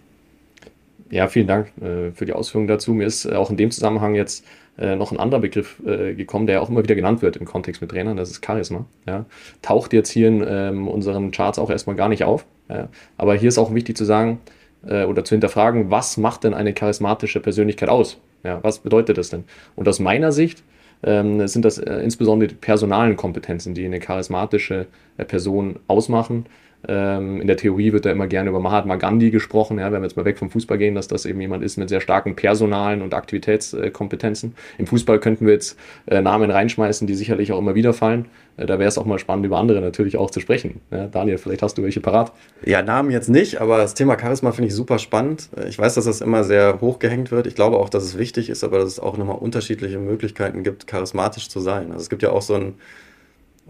[1.10, 2.93] Ja, vielen Dank äh, für die Ausführungen dazu.
[2.93, 4.45] Mir ist äh, auch in dem Zusammenhang jetzt
[4.78, 7.82] äh, noch ein anderer Begriff äh, gekommen, der auch immer wieder genannt wird im Kontext
[7.82, 8.86] mit Trainern, das ist Charisma.
[9.06, 9.26] Ja.
[9.62, 12.45] Taucht jetzt hier in ähm, unseren Charts auch erstmal gar nicht auf.
[12.70, 12.89] Ja.
[13.18, 14.39] Aber hier ist auch wichtig zu sagen
[14.88, 18.20] äh, oder zu hinterfragen, was macht denn eine charismatische Persönlichkeit aus?
[18.43, 19.43] Ja, was bedeutet das denn?
[19.76, 20.64] Und aus meiner Sicht
[21.04, 24.88] ähm, sind das äh, insbesondere die personalen Kompetenzen, die eine charismatische
[25.28, 26.47] Person ausmachen.
[26.88, 30.07] Ähm, in der Theorie wird da immer gerne über Mahatma Gandhi gesprochen, ja, wenn wir
[30.07, 33.01] jetzt mal weg vom Fußball gehen, dass das eben jemand ist mit sehr starken personalen
[33.01, 34.55] und Aktivitätskompetenzen.
[34.77, 35.77] Im Fußball könnten wir jetzt
[36.07, 38.25] äh, Namen reinschmeißen, die sicherlich auch immer wieder fallen.
[38.57, 40.81] Äh, da wäre es auch mal spannend, über andere natürlich auch zu sprechen.
[40.91, 42.34] Ja, Daniel, vielleicht hast du welche parat.
[42.65, 45.49] Ja, Namen jetzt nicht, aber das Thema Charisma finde ich super spannend.
[45.55, 47.47] Äh, ich weiß, dass das immer sehr hochgehängt wird.
[47.47, 50.88] Ich glaube auch, dass es wichtig ist, aber dass es auch nochmal unterschiedliche Möglichkeiten gibt,
[50.88, 51.91] charismatisch zu sein.
[51.91, 52.73] Also es gibt ja auch so ein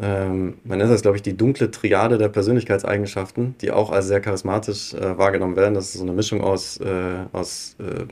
[0.02, 4.22] ähm, man nennt das, glaube ich, die dunkle Triade der Persönlichkeitseigenschaften, die auch als sehr
[4.22, 5.76] charismatisch äh, wahrgenommen werden.
[5.76, 8.06] Das ist so eine Mischung aus, äh, aus äh,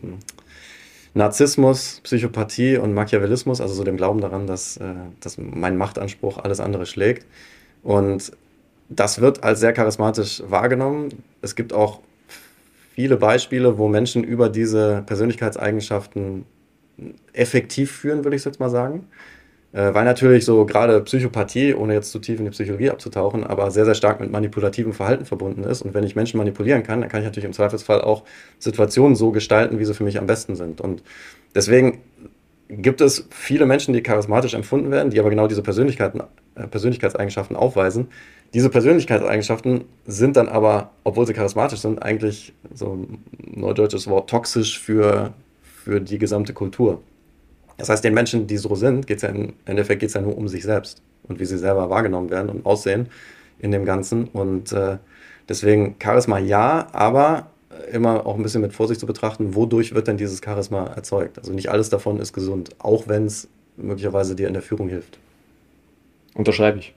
[1.14, 6.60] Narzissmus, Psychopathie und Machiavellismus, also so dem Glauben daran, dass, äh, dass mein Machtanspruch alles
[6.60, 7.26] andere schlägt.
[7.84, 8.32] Und
[8.90, 11.24] das wird als sehr charismatisch wahrgenommen.
[11.42, 12.02] Es gibt auch
[12.94, 16.46] viele Beispiele, wo Menschen über diese Persönlichkeitseigenschaften
[17.34, 19.08] effektiv führen, würde ich jetzt mal sagen.
[19.74, 23.72] Äh, weil natürlich so gerade Psychopathie, ohne jetzt zu tief in die Psychologie abzutauchen, aber
[23.72, 25.82] sehr, sehr stark mit manipulativem Verhalten verbunden ist.
[25.82, 28.24] Und wenn ich Menschen manipulieren kann, dann kann ich natürlich im Zweifelsfall auch
[28.60, 30.82] Situationen so gestalten, wie sie für mich am besten sind.
[30.82, 31.04] Und
[31.56, 32.00] deswegen
[32.68, 36.22] gibt es viele Menschen, die charismatisch empfunden werden, die aber genau diese Persönlichkeiten,
[36.56, 38.08] äh, Persönlichkeitseigenschaften aufweisen.
[38.54, 43.24] Diese Persönlichkeitseigenschaften sind dann aber, obwohl sie charismatisch sind, eigentlich so ein
[43.56, 47.02] neudeutsches Wort toxisch für, für die gesamte Kultur.
[47.82, 50.38] Das heißt, den Menschen, die so sind, geht es ja im Endeffekt geht's ja nur
[50.38, 53.10] um sich selbst und wie sie selber wahrgenommen werden und aussehen
[53.58, 54.26] in dem Ganzen.
[54.26, 54.98] Und äh,
[55.50, 57.48] deswegen Charisma ja, aber
[57.92, 61.40] immer auch ein bisschen mit Vorsicht zu betrachten, wodurch wird denn dieses Charisma erzeugt.
[61.40, 65.18] Also nicht alles davon ist gesund, auch wenn es möglicherweise dir in der Führung hilft.
[66.36, 66.94] Unterschreibe ich.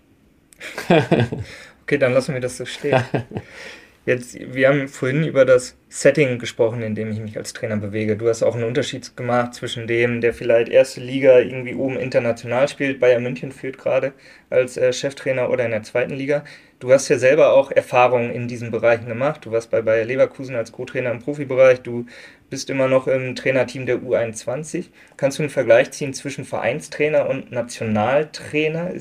[1.83, 3.03] okay, dann lassen wir das so stehen.
[4.07, 8.17] Jetzt, wir haben vorhin über das Setting gesprochen, in dem ich mich als Trainer bewege.
[8.17, 12.69] Du hast auch einen Unterschied gemacht zwischen dem, der vielleicht erste Liga irgendwie oben international
[12.69, 14.13] spielt, Bayern München führt gerade
[14.51, 16.45] als äh, Cheftrainer oder in der zweiten Liga.
[16.81, 19.47] Du hast ja selber auch Erfahrungen in diesen Bereichen gemacht.
[19.47, 21.81] Du warst bei Bayer Leverkusen als Co-Trainer im Profibereich.
[21.81, 22.05] Du
[22.51, 24.89] bist immer noch im Trainerteam der U21.
[25.17, 28.93] Kannst du einen Vergleich ziehen zwischen Vereinstrainer und Nationaltrainer?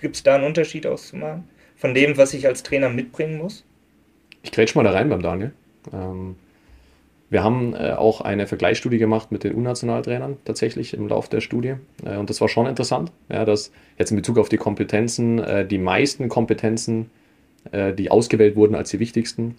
[0.00, 1.50] Gibt es da einen Unterschied auszumachen?
[1.76, 3.66] Von dem, was ich als Trainer mitbringen muss?
[4.42, 5.52] Ich grätsch mal da rein beim Daniel.
[5.92, 6.36] Ähm,
[7.30, 11.76] wir haben äh, auch eine Vergleichsstudie gemacht mit den U-Nationaltrainern tatsächlich im Laufe der Studie.
[12.04, 15.66] Äh, und das war schon interessant, ja, dass jetzt in Bezug auf die Kompetenzen äh,
[15.66, 17.10] die meisten Kompetenzen,
[17.70, 19.54] äh, die ausgewählt wurden als die wichtigsten,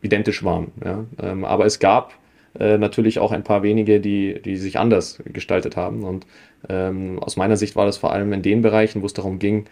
[0.00, 0.72] identisch waren.
[0.82, 1.04] Ja.
[1.20, 2.14] Ähm, aber es gab
[2.58, 6.04] äh, natürlich auch ein paar wenige, die, die sich anders gestaltet haben.
[6.04, 6.26] Und
[6.68, 9.66] ähm, aus meiner Sicht war das vor allem in den Bereichen, wo es darum ging,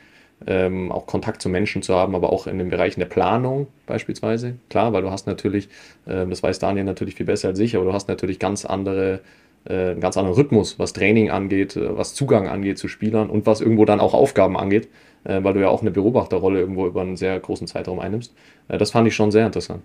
[0.47, 4.57] ähm, auch Kontakt zu Menschen zu haben, aber auch in den Bereichen der Planung beispielsweise.
[4.69, 5.69] Klar, weil du hast natürlich,
[6.07, 9.21] äh, das weiß Daniel natürlich viel besser als ich, aber du hast natürlich ganz andere,
[9.65, 13.47] äh, einen ganz anderen Rhythmus, was Training angeht, äh, was Zugang angeht zu Spielern und
[13.47, 14.89] was irgendwo dann auch Aufgaben angeht,
[15.25, 18.35] äh, weil du ja auch eine Beobachterrolle irgendwo über einen sehr großen Zeitraum einnimmst.
[18.69, 19.83] Äh, das fand ich schon sehr interessant.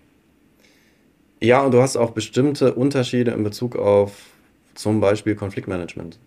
[1.40, 4.32] Ja, und du hast auch bestimmte Unterschiede in Bezug auf
[4.76, 6.20] zum Beispiel Konfliktmanagement.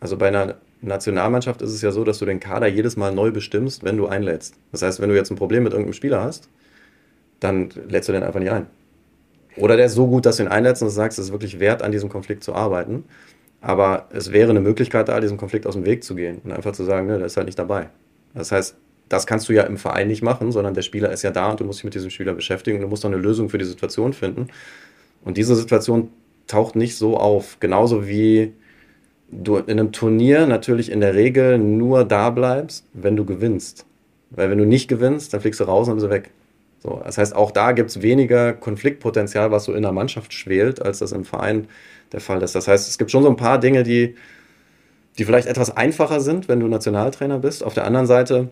[0.00, 3.30] Also bei einer Nationalmannschaft ist es ja so, dass du den Kader jedes Mal neu
[3.30, 4.54] bestimmst, wenn du einlädst.
[4.72, 6.48] Das heißt, wenn du jetzt ein Problem mit irgendeinem Spieler hast,
[7.40, 8.66] dann lädst du den einfach nicht ein.
[9.56, 11.82] Oder der ist so gut, dass du ihn einlädst und sagst, es ist wirklich wert,
[11.82, 13.04] an diesem Konflikt zu arbeiten.
[13.60, 16.72] Aber es wäre eine Möglichkeit da, diesem Konflikt aus dem Weg zu gehen und einfach
[16.72, 17.88] zu sagen, ne, der ist halt nicht dabei.
[18.34, 18.76] Das heißt,
[19.08, 21.60] das kannst du ja im Verein nicht machen, sondern der Spieler ist ja da und
[21.60, 23.64] du musst dich mit diesem Spieler beschäftigen und du musst doch eine Lösung für die
[23.64, 24.48] Situation finden.
[25.24, 26.10] Und diese Situation
[26.46, 27.58] taucht nicht so auf.
[27.60, 28.52] Genauso wie
[29.30, 33.86] du in einem Turnier natürlich in der Regel nur da bleibst, wenn du gewinnst.
[34.30, 36.30] Weil wenn du nicht gewinnst, dann fliegst du raus und dann bist du weg.
[36.78, 40.82] So, das heißt, auch da gibt es weniger Konfliktpotenzial, was so in der Mannschaft schwelt,
[40.82, 41.68] als das im Verein
[42.12, 42.54] der Fall ist.
[42.54, 44.14] Das heißt, es gibt schon so ein paar Dinge, die,
[45.18, 47.64] die vielleicht etwas einfacher sind, wenn du Nationaltrainer bist.
[47.64, 48.48] Auf der anderen Seite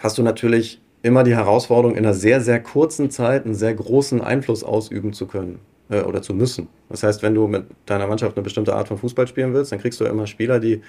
[0.00, 4.20] hast du natürlich immer die Herausforderung, in einer sehr, sehr kurzen Zeit einen sehr großen
[4.20, 5.60] Einfluss ausüben zu können
[5.90, 6.68] äh, oder zu müssen.
[6.88, 9.78] Das heißt, wenn du mit deiner Mannschaft eine bestimmte Art von Fußball spielen willst, dann
[9.78, 10.82] kriegst du immer Spieler, die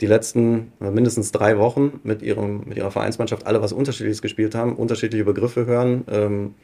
[0.00, 4.54] die letzten äh, mindestens drei Wochen mit, ihrem, mit ihrer Vereinsmannschaft alle was Unterschiedliches gespielt
[4.54, 6.54] haben, unterschiedliche Begriffe hören, ähm,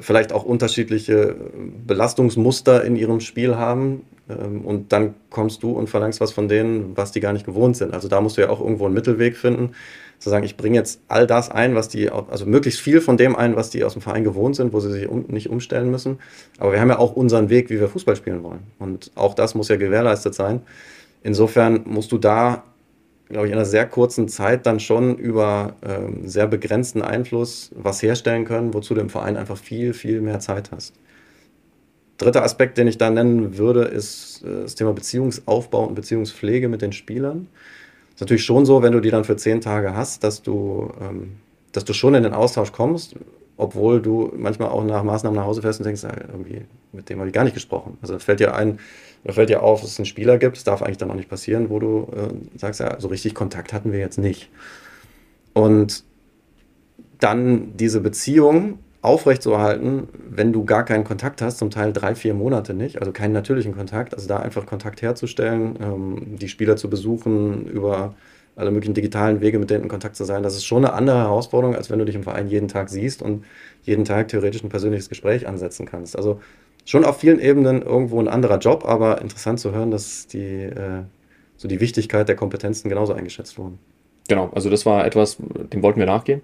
[0.00, 1.34] vielleicht auch unterschiedliche
[1.86, 4.02] Belastungsmuster in ihrem Spiel haben.
[4.28, 7.76] Ähm, und dann kommst du und verlangst was von denen, was die gar nicht gewohnt
[7.76, 7.94] sind.
[7.94, 9.70] Also da musst du ja auch irgendwo einen Mittelweg finden,
[10.20, 13.34] zu sagen, ich bringe jetzt all das ein, was die, also möglichst viel von dem
[13.34, 16.18] ein, was die aus dem Verein gewohnt sind, wo sie sich um, nicht umstellen müssen.
[16.58, 18.60] Aber wir haben ja auch unseren Weg, wie wir Fußball spielen wollen.
[18.78, 20.60] Und auch das muss ja gewährleistet sein.
[21.22, 22.64] Insofern musst du da
[23.30, 28.02] glaube ich, in einer sehr kurzen Zeit dann schon über ähm, sehr begrenzten Einfluss was
[28.02, 30.94] herstellen können, wozu du im Verein einfach viel, viel mehr Zeit hast.
[32.18, 36.82] Dritter Aspekt, den ich da nennen würde, ist äh, das Thema Beziehungsaufbau und Beziehungspflege mit
[36.82, 37.46] den Spielern.
[38.20, 41.36] Ist natürlich schon so, wenn du die dann für zehn Tage hast, dass du, ähm,
[41.72, 43.14] dass du schon in den Austausch kommst,
[43.56, 47.30] obwohl du manchmal auch nach Maßnahmen nach Hause fährst und denkst, irgendwie, mit dem habe
[47.30, 47.96] ich gar nicht gesprochen.
[48.02, 48.78] Also fällt dir ein,
[49.24, 51.30] da fällt dir auf, dass es einen Spieler gibt, das darf eigentlich dann auch nicht
[51.30, 54.50] passieren, wo du äh, sagst, ja, so richtig Kontakt hatten wir jetzt nicht.
[55.54, 56.04] Und
[57.20, 62.74] dann diese Beziehung aufrechtzuerhalten, wenn du gar keinen Kontakt hast, zum Teil drei, vier Monate
[62.74, 67.66] nicht, also keinen natürlichen Kontakt, also da einfach Kontakt herzustellen, ähm, die Spieler zu besuchen,
[67.66, 68.14] über
[68.56, 71.18] alle möglichen digitalen Wege mit denen in Kontakt zu sein, das ist schon eine andere
[71.18, 73.44] Herausforderung, als wenn du dich im Verein jeden Tag siehst und
[73.82, 76.14] jeden Tag theoretisch ein persönliches Gespräch ansetzen kannst.
[76.16, 76.40] Also
[76.84, 81.04] schon auf vielen Ebenen irgendwo ein anderer Job, aber interessant zu hören, dass die, äh,
[81.56, 83.78] so die Wichtigkeit der Kompetenzen genauso eingeschätzt wurden.
[84.28, 86.42] Genau, also das war etwas, dem wollten wir nachgehen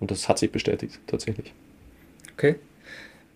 [0.00, 1.52] und das hat sich bestätigt, tatsächlich.
[2.38, 2.54] Okay.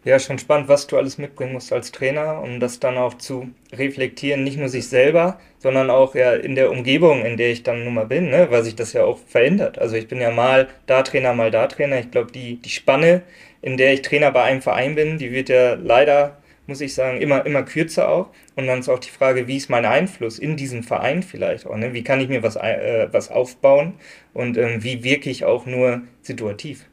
[0.05, 3.51] Ja, schon spannend, was du alles mitbringen musst als Trainer, um das dann auch zu
[3.73, 7.85] reflektieren, nicht nur sich selber, sondern auch ja in der Umgebung, in der ich dann
[7.85, 9.79] nun mal bin, ne, weil sich das ja auch verändert.
[9.81, 11.99] Also ich bin ja mal da Trainer, mal da Trainer.
[11.99, 13.23] Ich glaube, die, die Spanne,
[13.61, 17.21] in der ich Trainer bei einem Verein bin, die wird ja leider muss ich sagen,
[17.21, 18.31] immer, immer kürzer auch.
[18.55, 21.77] Und dann ist auch die Frage, wie ist mein Einfluss in diesem Verein vielleicht auch?
[21.77, 21.93] Ne?
[21.93, 23.95] Wie kann ich mir was, äh, was aufbauen
[24.33, 26.87] und ähm, wie wirke ich auch nur situativ?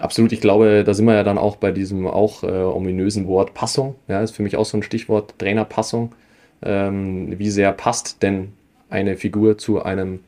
[0.00, 3.54] Absolut, ich glaube, da sind wir ja dann auch bei diesem auch äh, ominösen Wort
[3.54, 3.94] Passung.
[4.08, 6.14] Ja, ist für mich auch so ein Stichwort Trainerpassung.
[6.62, 8.52] Ähm, wie sehr passt denn
[8.90, 10.20] eine Figur zu einem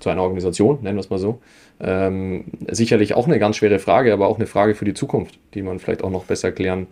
[0.00, 1.40] zu einer Organisation, nennen wir es mal so.
[1.80, 5.62] Ähm, sicherlich auch eine ganz schwere Frage, aber auch eine Frage für die Zukunft, die
[5.62, 6.86] man vielleicht auch noch besser klären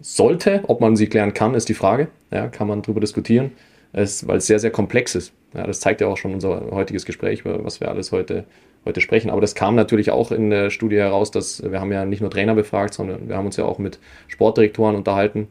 [0.00, 0.62] sollte.
[0.66, 2.08] Ob man sie klären kann, ist die Frage.
[2.30, 3.52] Ja, kann man darüber diskutieren,
[3.92, 5.32] es, weil es sehr, sehr komplex ist.
[5.54, 8.44] Ja, das zeigt ja auch schon unser heutiges Gespräch, was wir alles heute,
[8.86, 9.30] heute sprechen.
[9.30, 12.30] Aber das kam natürlich auch in der Studie heraus, dass wir haben ja nicht nur
[12.30, 15.48] Trainer befragt, sondern wir haben uns ja auch mit Sportdirektoren unterhalten.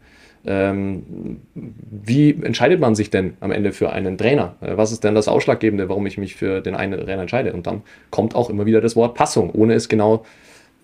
[0.47, 4.55] Ähm, wie entscheidet man sich denn am Ende für einen Trainer?
[4.61, 7.53] Äh, was ist denn das Ausschlaggebende, warum ich mich für den einen Trainer entscheide?
[7.53, 7.81] Und dann
[8.11, 10.23] kommt auch immer wieder das Wort Passung, ohne es genau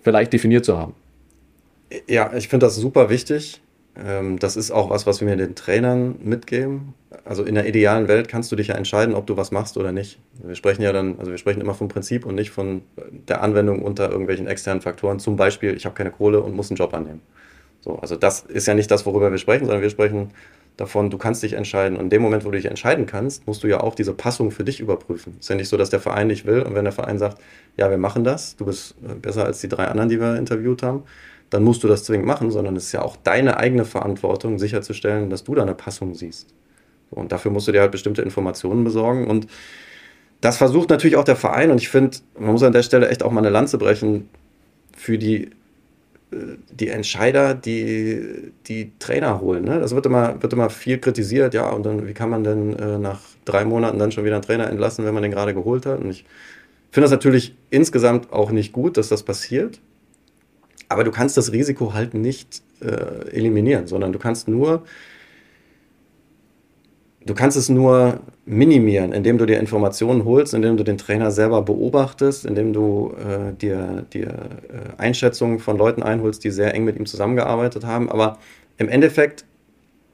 [0.00, 0.94] vielleicht definiert zu haben.
[2.08, 3.60] Ja, ich finde das super wichtig.
[3.96, 6.94] Ähm, das ist auch was, was wir mir den Trainern mitgeben.
[7.24, 9.92] Also in der idealen Welt kannst du dich ja entscheiden, ob du was machst oder
[9.92, 10.18] nicht.
[10.42, 12.82] Wir sprechen ja dann, also wir sprechen immer vom Prinzip und nicht von
[13.28, 15.18] der Anwendung unter irgendwelchen externen Faktoren.
[15.18, 17.20] Zum Beispiel, ich habe keine Kohle und muss einen Job annehmen.
[17.80, 20.30] So, also das ist ja nicht das, worüber wir sprechen, sondern wir sprechen
[20.76, 21.98] davon, du kannst dich entscheiden.
[21.98, 24.50] Und in dem Moment, wo du dich entscheiden kannst, musst du ja auch diese Passung
[24.50, 25.34] für dich überprüfen.
[25.38, 27.38] Es ist ja nicht so, dass der Verein dich will und wenn der Verein sagt,
[27.76, 31.02] ja, wir machen das, du bist besser als die drei anderen, die wir interviewt haben,
[31.52, 35.28] dann musst du das zwingend machen, sondern es ist ja auch deine eigene Verantwortung, sicherzustellen,
[35.28, 36.48] dass du da eine Passung siehst.
[37.10, 39.26] Und dafür musst du dir halt bestimmte Informationen besorgen.
[39.26, 39.46] Und
[40.40, 41.70] das versucht natürlich auch der Verein.
[41.70, 44.30] Und ich finde, man muss an der Stelle echt auch mal eine Lanze brechen
[44.96, 45.50] für die,
[46.30, 46.36] äh,
[46.70, 49.64] die Entscheider, die die Trainer holen.
[49.64, 49.78] Ne?
[49.78, 51.52] Das wird immer, wird immer viel kritisiert.
[51.52, 54.44] Ja, und dann, wie kann man denn äh, nach drei Monaten dann schon wieder einen
[54.44, 56.00] Trainer entlassen, wenn man den gerade geholt hat?
[56.00, 56.24] Und ich
[56.90, 59.80] finde das natürlich insgesamt auch nicht gut, dass das passiert.
[60.92, 64.84] Aber du kannst das Risiko halt nicht äh, eliminieren, sondern du kannst nur,
[67.24, 71.62] du kannst es nur minimieren, indem du dir Informationen holst, indem du den Trainer selber
[71.62, 76.96] beobachtest, indem du äh, dir, dir äh, Einschätzungen von Leuten einholst, die sehr eng mit
[76.98, 78.10] ihm zusammengearbeitet haben.
[78.10, 78.38] Aber
[78.78, 79.44] im Endeffekt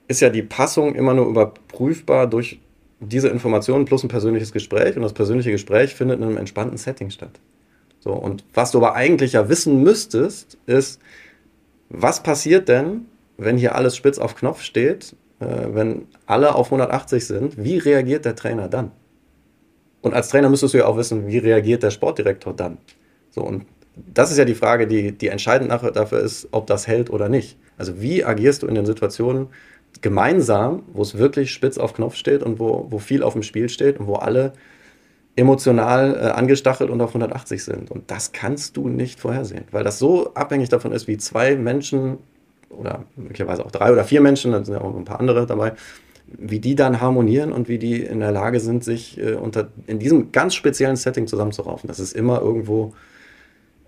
[0.09, 2.61] ist ja die Passung immer nur überprüfbar durch
[3.01, 4.97] diese Informationen plus ein persönliches Gespräch.
[4.97, 7.41] Und das persönliche Gespräch findet in einem entspannten Setting statt.
[8.01, 11.01] So, und was du aber eigentlich ja wissen müsstest, ist,
[11.89, 17.27] was passiert denn, wenn hier alles spitz auf Knopf steht, äh, wenn alle auf 180
[17.27, 18.93] sind, wie reagiert der Trainer dann?
[20.01, 22.79] Und als Trainer müsstest du ja auch wissen, wie reagiert der Sportdirektor dann?
[23.31, 23.67] So, und
[24.15, 27.59] das ist ja die Frage, die, die entscheidend dafür ist, ob das hält oder nicht.
[27.77, 29.49] Also wie agierst du in den Situationen
[30.01, 33.69] gemeinsam, wo es wirklich spitz auf Knopf steht und wo, wo viel auf dem Spiel
[33.69, 34.53] steht und wo alle
[35.39, 37.91] emotional äh, angestachelt und auf 180 sind.
[37.91, 42.19] Und das kannst du nicht vorhersehen, weil das so abhängig davon ist, wie zwei Menschen
[42.71, 45.73] oder möglicherweise auch drei oder vier Menschen, dann sind ja auch ein paar andere dabei,
[46.27, 50.01] wie die dann harmonieren und wie die in der Lage sind, sich äh, unter, in
[50.01, 51.87] diesem ganz speziellen Setting zusammenzuraufen.
[51.87, 52.95] Das ist immer irgendwo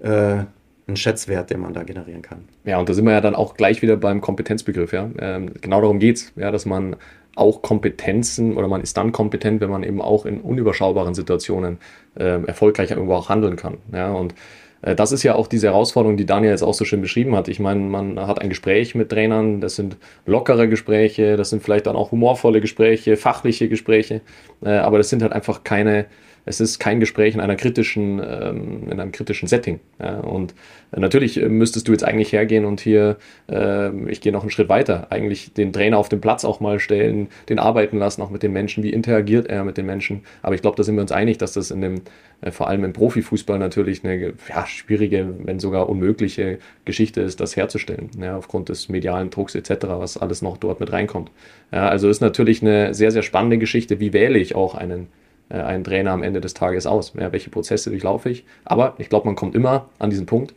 [0.00, 0.44] äh,
[0.92, 2.44] ein Schätzwert, den man da generieren kann.
[2.64, 4.92] Ja, und da sind wir ja dann auch gleich wieder beim Kompetenzbegriff.
[4.92, 5.08] Ja?
[5.18, 6.96] Ähm, genau darum geht es, ja, dass man
[7.36, 11.78] auch Kompetenzen oder man ist dann kompetent, wenn man eben auch in unüberschaubaren Situationen
[12.18, 13.78] äh, erfolgreich irgendwo auch handeln kann.
[13.92, 14.12] Ja?
[14.12, 14.34] Und
[14.82, 17.48] äh, das ist ja auch diese Herausforderung, die Daniel jetzt auch so schön beschrieben hat.
[17.48, 21.86] Ich meine, man hat ein Gespräch mit Trainern, das sind lockere Gespräche, das sind vielleicht
[21.86, 24.20] dann auch humorvolle Gespräche, fachliche Gespräche,
[24.62, 26.06] äh, aber das sind halt einfach keine
[26.50, 29.78] es ist kein Gespräch in einer kritischen, ähm, in einem kritischen Setting.
[30.00, 30.18] Ja?
[30.18, 30.54] Und
[30.90, 33.16] natürlich äh, müsstest du jetzt eigentlich hergehen und hier,
[33.48, 36.80] äh, ich gehe noch einen Schritt weiter, eigentlich den Trainer auf den Platz auch mal
[36.80, 40.22] stellen, den arbeiten lassen, auch mit den Menschen, wie interagiert er mit den Menschen.
[40.42, 42.00] Aber ich glaube, da sind wir uns einig, dass das in dem,
[42.40, 47.54] äh, vor allem im Profifußball natürlich eine ja, schwierige, wenn sogar unmögliche Geschichte ist, das
[47.54, 51.30] herzustellen, ja, aufgrund des medialen Drucks etc., was alles noch dort mit reinkommt.
[51.70, 54.00] Also ist natürlich eine sehr, sehr spannende Geschichte.
[54.00, 55.06] Wie wähle ich auch einen
[55.50, 57.12] äh, einen Trainer am Ende des Tages aus?
[57.18, 58.44] Ja, welche Prozesse durchlaufe ich?
[58.64, 60.54] Aber ich glaube, man kommt immer an diesen Punkt.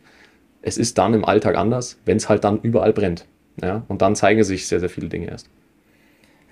[0.62, 3.26] Es ist dann im Alltag anders, wenn es halt dann überall brennt.
[3.60, 3.84] Ja?
[3.88, 5.48] Und dann zeigen sich sehr, sehr viele Dinge erst.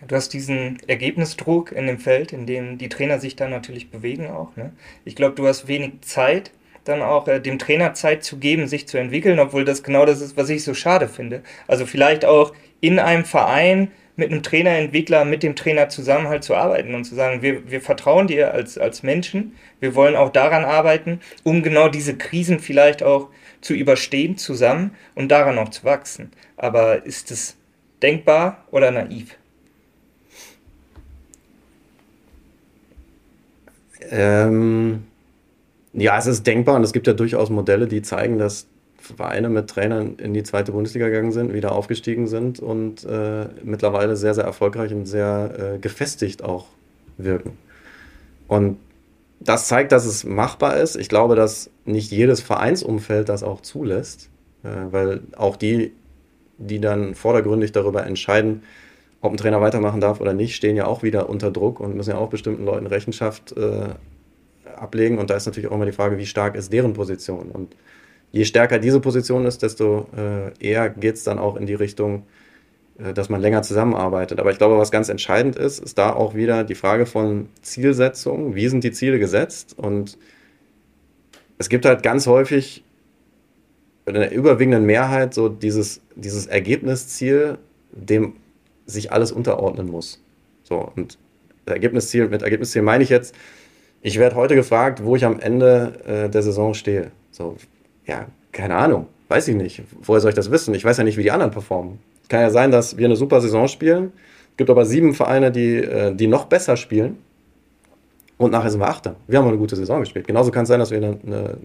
[0.07, 4.27] Du hast diesen Ergebnisdruck in dem Feld, in dem die Trainer sich dann natürlich bewegen
[4.27, 4.57] auch.
[4.57, 4.73] Ne?
[5.05, 6.51] Ich glaube, du hast wenig Zeit,
[6.85, 10.21] dann auch äh, dem Trainer Zeit zu geben, sich zu entwickeln, obwohl das genau das
[10.21, 11.43] ist, was ich so schade finde.
[11.69, 16.45] Also vielleicht auch in einem Verein mit einem Trainer, Entwickler, mit dem Trainer zusammen halt
[16.45, 20.31] zu arbeiten und zu sagen, wir, wir vertrauen dir als, als Menschen, wir wollen auch
[20.31, 23.29] daran arbeiten, um genau diese Krisen vielleicht auch
[23.61, 26.31] zu überstehen zusammen und daran auch zu wachsen.
[26.57, 27.57] Aber ist es
[28.03, 29.37] denkbar oder naiv?
[34.11, 35.05] Ähm,
[35.93, 38.67] ja, es ist denkbar und es gibt ja durchaus Modelle, die zeigen, dass
[39.03, 44.17] Vereine mit Trainern in die zweite Bundesliga gegangen sind, wieder aufgestiegen sind und äh, mittlerweile
[44.17, 46.67] sehr, sehr erfolgreich und sehr äh, gefestigt auch
[47.19, 47.59] wirken.
[48.47, 48.79] Und
[49.41, 50.97] das zeigt, dass es machbar ist.
[50.97, 54.29] Ich glaube, dass nicht jedes Vereinsumfeld das auch zulässt,
[54.63, 55.93] äh, weil auch die,
[56.59, 58.63] die dann vordergründig darüber entscheiden,
[59.21, 62.11] ob ein Trainer weitermachen darf oder nicht, stehen ja auch wieder unter Druck und müssen
[62.11, 63.91] ja auch bestimmten Leuten Rechenschaft äh,
[64.77, 65.19] ablegen.
[65.19, 67.51] Und da ist natürlich auch immer die Frage, wie stark ist deren Position.
[67.51, 67.75] Und
[68.33, 72.25] je stärker diese Position ist, desto äh, eher geht es dann auch in die Richtung,
[72.99, 74.41] äh, dass man länger zusammenarbeitet.
[74.41, 78.55] Aber ich glaube, was ganz entscheidend ist, ist da auch wieder die Frage von Zielsetzung.
[78.55, 79.75] Wie sind die Ziele gesetzt?
[79.77, 80.19] Und
[81.59, 82.83] es gibt halt ganz häufig
[84.07, 87.59] in der überwiegenden Mehrheit so dieses, dieses Ergebnisziel,
[87.93, 88.35] dem
[88.87, 90.21] sich alles unterordnen muss.
[90.65, 91.19] So, und
[91.67, 93.35] Ergebnisziel, mit Ergebnisziel meine ich jetzt,
[94.01, 97.13] ich werde heute gefragt, wo ich am Ende äh, der Saison stehe.
[97.31, 97.57] So,
[98.07, 99.83] ja, keine Ahnung, weiß ich nicht.
[100.03, 100.75] Woher soll ich das wissen?
[100.75, 101.99] Ich weiß ja nicht, wie die anderen performen.
[102.29, 104.13] Kann ja sein, dass wir eine super Saison spielen.
[104.51, 107.19] Es gibt aber sieben Vereine, die, äh, die noch besser spielen.
[108.39, 109.17] Und nachher sind wir Achter.
[109.27, 110.27] Wir haben eine gute Saison gespielt.
[110.27, 111.57] Genauso kann es sein, dass wir eine, eine,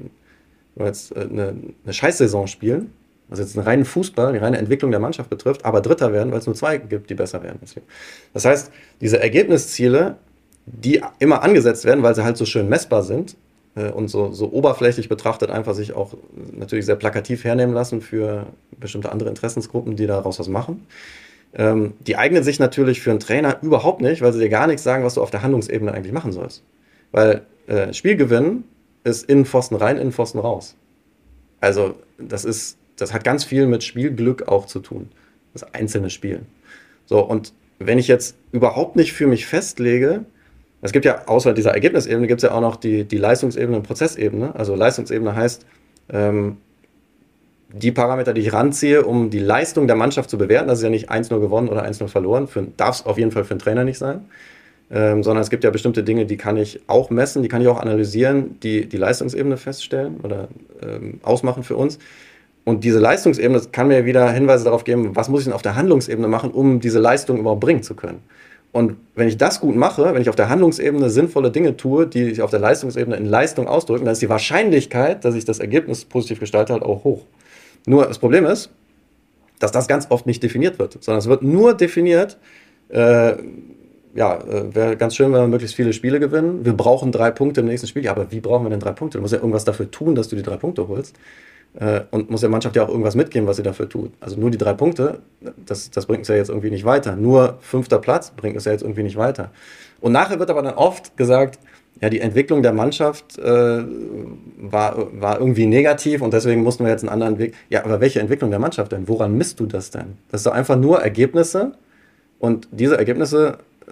[0.86, 2.92] jetzt äh, eine, eine Scheißsaison spielen.
[3.30, 6.40] Also jetzt einen reinen Fußball, die reine Entwicklung der Mannschaft betrifft, aber Dritter werden, weil
[6.40, 7.60] es nur zwei gibt, die besser werden.
[8.34, 8.72] Das heißt,
[9.02, 10.16] diese Ergebnisziele,
[10.66, 13.36] die immer angesetzt werden, weil sie halt so schön messbar sind, äh,
[13.84, 16.16] und so, so oberflächlich betrachtet einfach sich auch
[16.52, 18.48] natürlich sehr plakativ hernehmen lassen für
[18.80, 20.86] bestimmte andere Interessensgruppen, die daraus was machen.
[21.54, 24.84] Ähm, die eignen sich natürlich für einen Trainer überhaupt nicht, weil sie dir gar nichts
[24.84, 26.64] sagen, was du auf der Handlungsebene eigentlich machen sollst.
[27.12, 28.64] Weil äh, Spielgewinn
[29.04, 30.76] ist innen Pfosten rein, innen Pfosten raus.
[31.62, 35.10] Also das ist, das hat ganz viel mit Spielglück auch zu tun.
[35.54, 36.46] Das einzelne Spielen.
[37.06, 40.26] So, und wenn ich jetzt überhaupt nicht für mich festlege,
[40.82, 43.84] es gibt ja außer dieser Ergebnisebene gibt es ja auch noch die, die Leistungsebene und
[43.84, 44.56] Prozessebene.
[44.56, 45.66] Also Leistungsebene heißt,
[46.12, 46.58] ähm,
[47.74, 50.90] die Parameter, die ich ranziehe, um die Leistung der Mannschaft zu bewerten, das ist ja
[50.90, 52.48] nicht 1-0 gewonnen oder 1-0 verloren,
[52.78, 54.26] darf es auf jeden Fall für einen Trainer nicht sein,
[54.90, 57.68] ähm, sondern es gibt ja bestimmte Dinge, die kann ich auch messen, die kann ich
[57.68, 60.48] auch analysieren, die die Leistungsebene feststellen oder
[60.82, 62.00] ähm, ausmachen für uns.
[62.64, 65.76] Und diese Leistungsebene kann mir wieder Hinweise darauf geben, was muss ich denn auf der
[65.76, 68.20] Handlungsebene machen, um diese Leistung überhaupt bringen zu können.
[68.78, 72.26] Und wenn ich das gut mache, wenn ich auf der Handlungsebene sinnvolle Dinge tue, die
[72.26, 76.06] sich auf der Leistungsebene in Leistung ausdrücken, dann ist die Wahrscheinlichkeit, dass ich das Ergebnis
[76.06, 77.24] positiv gestalte, halt auch hoch.
[77.88, 78.70] Nur das Problem ist,
[79.58, 82.38] dass das ganz oft nicht definiert wird, sondern es wird nur definiert,
[82.90, 83.38] äh,
[84.14, 86.64] ja, äh, wäre ganz schön, wenn wir möglichst viele Spiele gewinnen.
[86.64, 88.04] Wir brauchen drei Punkte im nächsten Spiel.
[88.04, 89.18] Ja, aber wie brauchen wir denn drei Punkte?
[89.18, 91.16] Du musst ja irgendwas dafür tun, dass du die drei Punkte holst.
[91.80, 94.12] Äh, und muss der Mannschaft ja auch irgendwas mitgeben, was sie dafür tut.
[94.20, 95.20] Also nur die drei Punkte,
[95.66, 97.16] das, das bringt uns ja jetzt irgendwie nicht weiter.
[97.16, 99.52] Nur fünfter Platz bringt uns ja jetzt irgendwie nicht weiter.
[100.02, 101.60] Und nachher wird aber dann oft gesagt,
[102.02, 103.84] ja, die Entwicklung der Mannschaft äh,
[104.58, 107.54] war, war irgendwie negativ und deswegen mussten wir jetzt einen anderen Weg.
[107.70, 109.08] Ja, aber welche Entwicklung der Mannschaft denn?
[109.08, 110.18] Woran misst du das denn?
[110.32, 111.74] Das doch einfach nur Ergebnisse
[112.40, 113.92] und diese Ergebnisse, äh,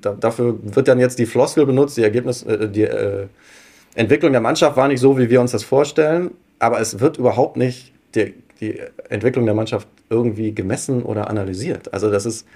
[0.00, 3.26] da, dafür wird dann jetzt die Floskel benutzt, die Ergebnis, äh, die äh,
[3.94, 6.32] Entwicklung der Mannschaft war nicht so, wie wir uns das vorstellen
[6.62, 11.92] aber es wird überhaupt nicht die, die Entwicklung der Mannschaft irgendwie gemessen oder analysiert.
[11.92, 12.46] Also das ist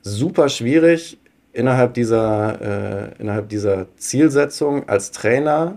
[0.00, 1.18] super schwierig
[1.52, 5.76] innerhalb dieser, äh, innerhalb dieser Zielsetzung als Trainer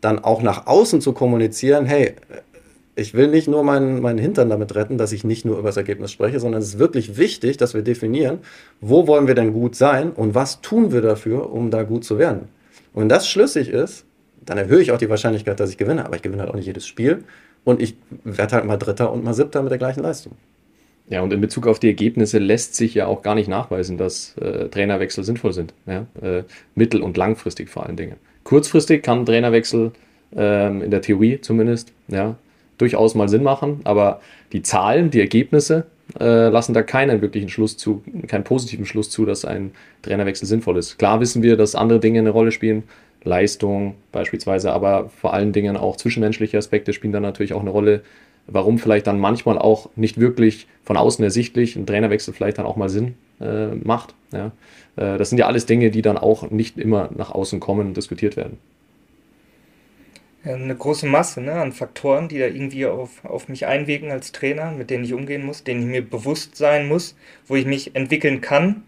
[0.00, 2.14] dann auch nach außen zu kommunizieren, hey,
[2.96, 5.76] ich will nicht nur meinen, meinen Hintern damit retten, dass ich nicht nur über das
[5.76, 8.38] Ergebnis spreche, sondern es ist wirklich wichtig, dass wir definieren,
[8.80, 12.18] wo wollen wir denn gut sein und was tun wir dafür, um da gut zu
[12.18, 12.48] werden.
[12.94, 14.06] Und wenn das schlüssig ist,
[14.44, 16.66] dann erhöhe ich auch die Wahrscheinlichkeit, dass ich gewinne, aber ich gewinne halt auch nicht
[16.66, 17.24] jedes Spiel
[17.64, 20.32] und ich werde halt mal Dritter und mal Siebter mit der gleichen Leistung.
[21.08, 24.36] Ja, und in Bezug auf die Ergebnisse lässt sich ja auch gar nicht nachweisen, dass
[24.38, 25.74] äh, Trainerwechsel sinnvoll sind.
[25.86, 26.06] Ja?
[26.22, 26.44] Äh,
[26.76, 28.14] mittel- und langfristig vor allen Dingen.
[28.44, 29.90] Kurzfristig kann Trainerwechsel
[30.36, 32.36] ähm, in der Theorie zumindest ja,
[32.78, 34.20] durchaus mal Sinn machen, aber
[34.52, 35.86] die Zahlen, die Ergebnisse
[36.18, 39.72] äh, lassen da keinen wirklichen Schluss zu, keinen positiven Schluss zu, dass ein
[40.02, 40.98] Trainerwechsel sinnvoll ist.
[40.98, 42.84] Klar wissen wir, dass andere Dinge eine Rolle spielen,
[43.24, 48.02] Leistung beispielsweise, aber vor allen Dingen auch zwischenmenschliche Aspekte spielen dann natürlich auch eine Rolle,
[48.46, 52.76] warum vielleicht dann manchmal auch nicht wirklich von außen ersichtlich ein Trainerwechsel vielleicht dann auch
[52.76, 54.14] mal Sinn äh, macht.
[54.32, 54.52] Ja.
[54.96, 57.96] Äh, das sind ja alles Dinge, die dann auch nicht immer nach außen kommen und
[57.96, 58.58] diskutiert werden.
[60.42, 64.72] Eine große Masse ne, an Faktoren, die da irgendwie auf, auf mich einwirken als Trainer,
[64.72, 67.14] mit denen ich umgehen muss, denen ich mir bewusst sein muss,
[67.46, 68.84] wo ich mich entwickeln kann.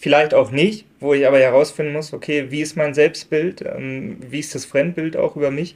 [0.00, 4.38] Vielleicht auch nicht, wo ich aber herausfinden muss, okay, wie ist mein Selbstbild, ähm, wie
[4.38, 5.74] ist das Fremdbild auch über mich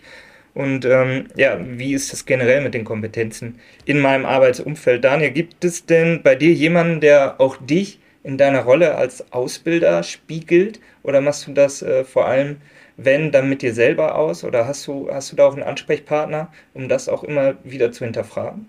[0.54, 5.02] und ähm, ja, wie ist das generell mit den Kompetenzen in meinem Arbeitsumfeld?
[5.02, 10.04] Daniel, gibt es denn bei dir jemanden, der auch dich in deiner Rolle als Ausbilder
[10.04, 10.78] spiegelt?
[11.02, 12.58] Oder machst du das äh, vor allem,
[12.96, 14.44] wenn, dann mit dir selber aus?
[14.44, 18.04] Oder hast du, hast du da auch einen Ansprechpartner, um das auch immer wieder zu
[18.04, 18.68] hinterfragen?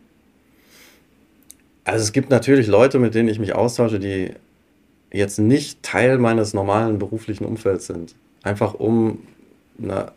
[1.83, 4.31] Also es gibt natürlich Leute, mit denen ich mich austausche, die
[5.13, 8.15] jetzt nicht Teil meines normalen beruflichen Umfelds sind.
[8.41, 9.19] Einfach um
[9.81, 10.11] eine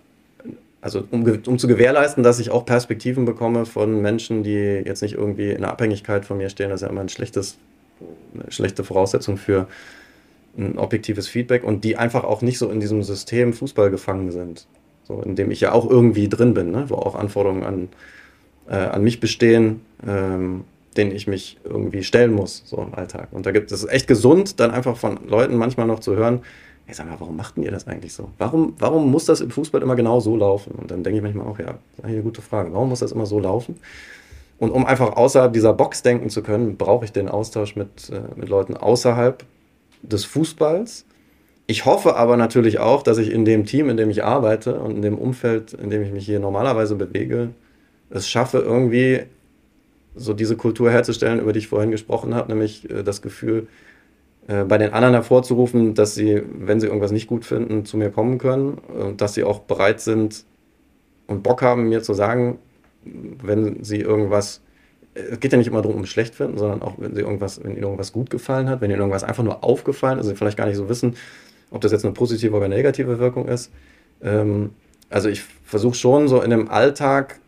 [0.87, 5.15] also um, um, zu gewährleisten, dass ich auch Perspektiven bekomme von Menschen, die jetzt nicht
[5.15, 7.59] irgendwie in der Abhängigkeit von mir stehen, das ist ja immer ein schlechtes,
[8.35, 9.67] eine schlechte Voraussetzung für
[10.57, 14.69] ein objektives Feedback und die einfach auch nicht so in diesem System Fußball gefangen sind.
[15.03, 16.85] So, in dem ich ja auch irgendwie drin bin, ne?
[16.89, 17.89] wo auch Anforderungen an,
[18.69, 20.65] äh, an mich bestehen, ähm,
[20.97, 23.29] denen ich mich irgendwie stellen muss, so im Alltag.
[23.33, 26.41] Und da gibt es echt gesund, dann einfach von Leuten manchmal noch zu hören,
[26.87, 28.31] hey, sag mal, warum macht ihr das eigentlich so?
[28.39, 30.73] Warum, warum muss das im Fußball immer genau so laufen?
[30.73, 32.73] Und dann denke ich manchmal auch, ja, eine gute Frage.
[32.73, 33.77] Warum muss das immer so laufen?
[34.59, 38.21] Und um einfach außerhalb dieser Box denken zu können, brauche ich den Austausch mit, äh,
[38.37, 39.45] mit Leuten außerhalb
[40.03, 41.05] des Fußballs.
[41.67, 44.97] Ich hoffe aber natürlich auch, dass ich in dem Team, in dem ich arbeite und
[44.97, 47.51] in dem Umfeld, in dem ich mich hier normalerweise bewege,
[48.09, 49.25] es schaffe, irgendwie
[50.17, 53.69] so diese Kultur herzustellen, über die ich vorhin gesprochen habe, nämlich äh, das Gefühl,
[54.49, 58.11] äh, bei den anderen hervorzurufen, dass sie, wenn sie irgendwas nicht gut finden, zu mir
[58.11, 60.45] kommen können und dass sie auch bereit sind
[61.27, 62.59] und Bock haben, mir zu sagen,
[63.05, 64.63] wenn sie irgendwas,
[65.15, 67.73] es geht ja nicht immer darum, um schlecht finden, sondern auch, wenn sie irgendwas, wenn
[67.73, 70.67] ihnen irgendwas gut gefallen hat, wenn ihnen irgendwas einfach nur aufgefallen ist, sie vielleicht gar
[70.67, 71.15] nicht so wissen,
[71.71, 73.73] ob das jetzt eine positive oder negative Wirkung ist.
[74.23, 74.71] Ähm,
[75.11, 77.41] also ich versuche schon so in dem Alltag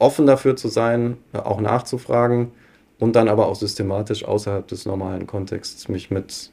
[0.00, 2.52] offen dafür zu sein, auch nachzufragen
[2.98, 6.50] und dann aber auch systematisch außerhalb des normalen Kontexts mich mit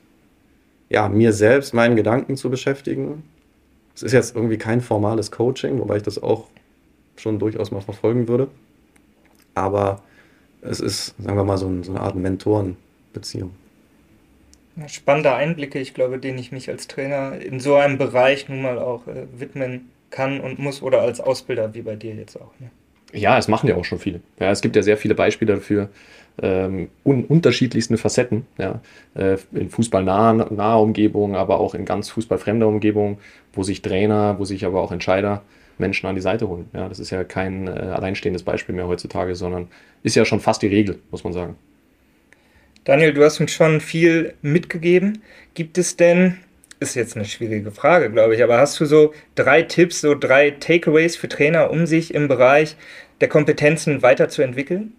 [0.89, 3.23] ja, mir selbst, meinen Gedanken zu beschäftigen.
[3.95, 6.47] Es ist jetzt irgendwie kein formales Coaching, wobei ich das auch
[7.15, 8.47] schon durchaus mal verfolgen würde.
[9.55, 10.01] Aber
[10.61, 13.51] es ist, sagen wir mal, so, ein, so eine Art Mentorenbeziehung.
[14.87, 18.77] Spannende Einblicke, ich glaube, denen ich mich als Trainer in so einem Bereich nun mal
[18.77, 22.51] auch äh, widmen kann und muss oder als Ausbilder wie bei dir jetzt auch.
[22.59, 22.69] Ne?
[23.13, 24.21] Ja, es machen ja auch schon viele.
[24.39, 25.89] Ja, es gibt ja sehr viele Beispiele dafür,
[26.41, 28.45] ähm, un unterschiedlichsten Facetten.
[28.57, 28.81] Ja,
[29.15, 33.19] äh, in fußballnaher Umgebung, aber auch in ganz fußballfremder Umgebung,
[33.53, 35.43] wo sich Trainer, wo sich aber auch Entscheider
[35.77, 36.69] Menschen an die Seite holen.
[36.73, 39.67] Ja, das ist ja kein äh, alleinstehendes Beispiel mehr heutzutage, sondern
[40.03, 41.55] ist ja schon fast die Regel, muss man sagen.
[42.83, 45.21] Daniel, du hast uns schon viel mitgegeben.
[45.53, 46.37] Gibt es denn,
[46.79, 50.51] ist jetzt eine schwierige Frage, glaube ich, aber hast du so drei Tipps, so drei
[50.51, 52.75] Takeaways für Trainer, um sich im Bereich
[53.21, 54.93] der Kompetenzen weiterzuentwickeln?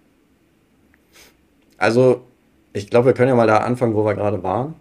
[1.76, 2.22] Also,
[2.72, 4.74] ich glaube, wir können ja mal da anfangen, wo wir gerade waren.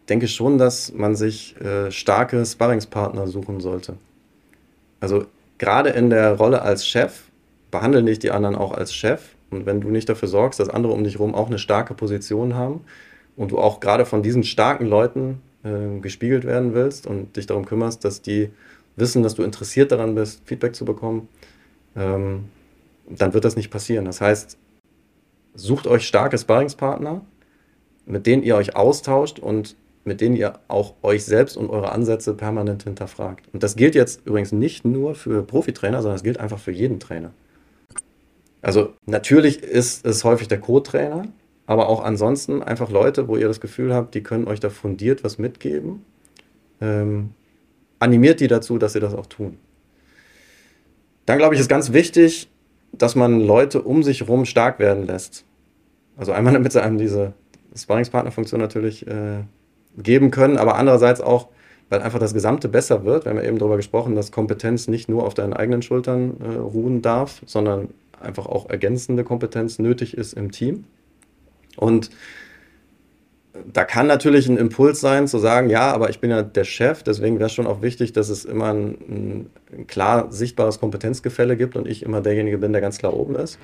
[0.00, 3.96] Ich denke schon, dass man sich äh, starke Sparringspartner suchen sollte.
[5.00, 5.26] Also,
[5.58, 7.24] gerade in der Rolle als Chef
[7.70, 9.34] behandeln dich die anderen auch als Chef.
[9.50, 12.54] Und wenn du nicht dafür sorgst, dass andere um dich herum auch eine starke Position
[12.54, 12.84] haben
[13.36, 17.64] und du auch gerade von diesen starken Leuten äh, gespiegelt werden willst und dich darum
[17.66, 18.50] kümmerst, dass die
[18.96, 21.28] wissen, dass du interessiert daran bist, Feedback zu bekommen,
[21.96, 22.44] ähm,
[23.08, 24.04] dann wird das nicht passieren.
[24.04, 24.58] Das heißt,
[25.54, 27.22] sucht euch starke Sparringspartner,
[28.06, 32.34] mit denen ihr euch austauscht und mit denen ihr auch euch selbst und eure Ansätze
[32.34, 33.46] permanent hinterfragt.
[33.52, 36.98] Und das gilt jetzt übrigens nicht nur für Profitrainer, sondern es gilt einfach für jeden
[36.98, 37.32] Trainer.
[38.62, 41.26] Also natürlich ist es häufig der Co-Trainer,
[41.72, 45.24] aber auch ansonsten einfach Leute, wo ihr das Gefühl habt, die können euch da fundiert
[45.24, 46.04] was mitgeben.
[46.80, 47.30] Ähm,
[47.98, 49.58] animiert die dazu, dass sie das auch tun.
[51.26, 52.50] Dann glaube ich, ist ganz wichtig,
[52.92, 55.44] dass man Leute um sich herum stark werden lässt.
[56.16, 57.32] Also einmal damit sie einem diese
[57.74, 59.44] Sparringspartnerfunktion natürlich äh,
[59.96, 61.48] geben können, aber andererseits auch,
[61.88, 63.24] weil einfach das Gesamte besser wird.
[63.24, 66.58] Wir haben ja eben darüber gesprochen, dass Kompetenz nicht nur auf deinen eigenen Schultern äh,
[66.58, 67.88] ruhen darf, sondern
[68.20, 70.84] einfach auch ergänzende Kompetenz nötig ist im Team.
[71.76, 72.10] Und
[73.72, 77.02] da kann natürlich ein Impuls sein, zu sagen, ja, aber ich bin ja der Chef,
[77.02, 81.76] deswegen wäre es schon auch wichtig, dass es immer ein, ein, klar sichtbares Kompetenzgefälle gibt
[81.76, 83.58] und ich immer derjenige bin, der ganz klar oben ist.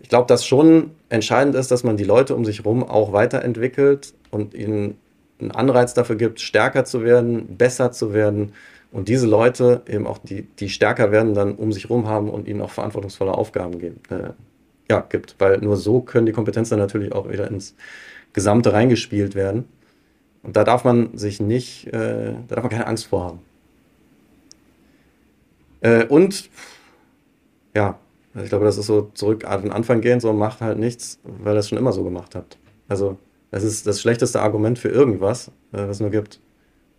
[0.00, 4.14] Ich glaube, dass schon entscheidend ist, dass man die Leute um sich herum auch weiterentwickelt
[4.30, 4.96] und ihnen
[5.40, 8.52] einen Anreiz dafür gibt, stärker zu werden, besser zu werden
[8.90, 12.48] und diese Leute eben auch, die, die stärker werden, dann um sich herum haben und
[12.48, 14.30] ihnen auch verantwortungsvolle Aufgaben geben, äh,
[14.90, 15.36] ja, gibt.
[15.38, 17.74] Weil nur so können die Kompetenzen natürlich auch wieder ins
[18.32, 19.64] Gesamte reingespielt werden.
[20.42, 23.40] Und da darf man sich nicht, äh, da darf man keine Angst vor haben.
[25.80, 26.48] Äh, und
[27.74, 27.98] ja,
[28.34, 31.18] also ich glaube, das ist so zurück an den Anfang gehen, so macht halt nichts,
[31.24, 32.58] weil ihr es schon immer so gemacht habt.
[32.88, 33.18] Also
[33.50, 36.40] das ist das schlechteste Argument für irgendwas, äh, was es nur gibt.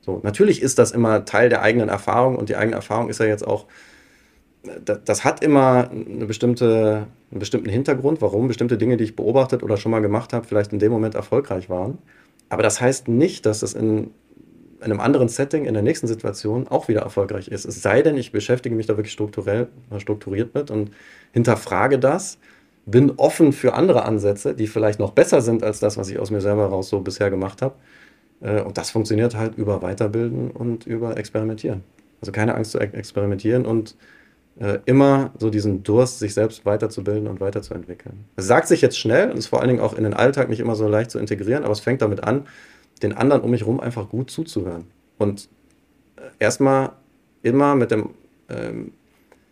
[0.01, 3.25] So, natürlich ist das immer Teil der eigenen Erfahrung und die eigene Erfahrung ist ja
[3.25, 3.65] jetzt auch,
[4.83, 9.63] das, das hat immer eine bestimmte, einen bestimmten Hintergrund, warum bestimmte Dinge, die ich beobachtet
[9.63, 11.97] oder schon mal gemacht habe, vielleicht in dem Moment erfolgreich waren.
[12.49, 14.11] Aber das heißt nicht, dass es in,
[14.79, 17.65] in einem anderen Setting, in der nächsten Situation auch wieder erfolgreich ist.
[17.65, 19.67] Es sei denn, ich beschäftige mich da wirklich strukturell,
[19.97, 20.91] strukturiert mit und
[21.31, 22.39] hinterfrage das
[22.85, 26.31] bin offen für andere Ansätze, die vielleicht noch besser sind als das, was ich aus
[26.31, 27.75] mir selber raus so bisher gemacht habe.
[28.41, 31.83] Äh, und das funktioniert halt über Weiterbilden und über Experimentieren.
[32.21, 33.95] Also keine Angst zu experimentieren und
[34.59, 38.25] äh, immer so diesen Durst, sich selbst weiterzubilden und weiterzuentwickeln.
[38.35, 40.59] Es sagt sich jetzt schnell und ist vor allen Dingen auch in den Alltag nicht
[40.59, 42.45] immer so leicht zu integrieren, aber es fängt damit an,
[43.01, 44.85] den anderen um mich herum einfach gut zuzuhören.
[45.17, 45.47] Und
[46.17, 46.91] äh, erstmal
[47.41, 48.09] immer mit, dem,
[48.49, 48.91] ähm,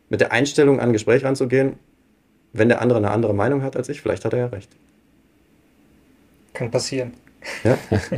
[0.10, 1.76] mit der Einstellung an ein Gespräch ranzugehen,
[2.52, 4.70] wenn der andere eine andere Meinung hat als ich, vielleicht hat er ja recht.
[6.54, 7.14] Kann passieren.
[7.64, 7.78] Ja,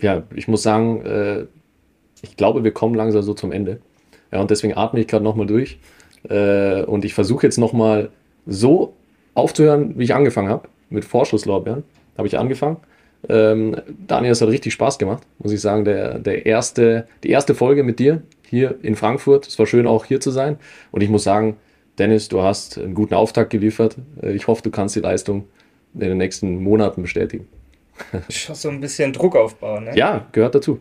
[0.00, 1.46] ja ich muss sagen, äh,
[2.28, 3.80] ich glaube, wir kommen langsam so zum Ende.
[4.32, 5.78] Ja, und deswegen atme ich gerade nochmal durch.
[6.28, 8.10] Äh, und ich versuche jetzt nochmal
[8.46, 8.94] so
[9.34, 10.68] aufzuhören, wie ich angefangen habe.
[10.90, 11.84] Mit Vorschusslorbeeren
[12.16, 12.78] habe ich angefangen.
[13.28, 15.84] Ähm, Daniel, es hat richtig Spaß gemacht, muss ich sagen.
[15.84, 19.46] Der, der erste, die erste Folge mit dir hier in Frankfurt.
[19.46, 20.58] Es war schön, auch hier zu sein.
[20.92, 21.56] Und ich muss sagen,
[21.98, 23.96] Dennis, du hast einen guten Auftakt geliefert.
[24.22, 25.44] Äh, ich hoffe, du kannst die Leistung
[25.94, 27.48] in den nächsten Monaten bestätigen.
[28.28, 29.96] So ein bisschen Druck aufbauen, ne?
[29.96, 30.80] Ja, gehört dazu.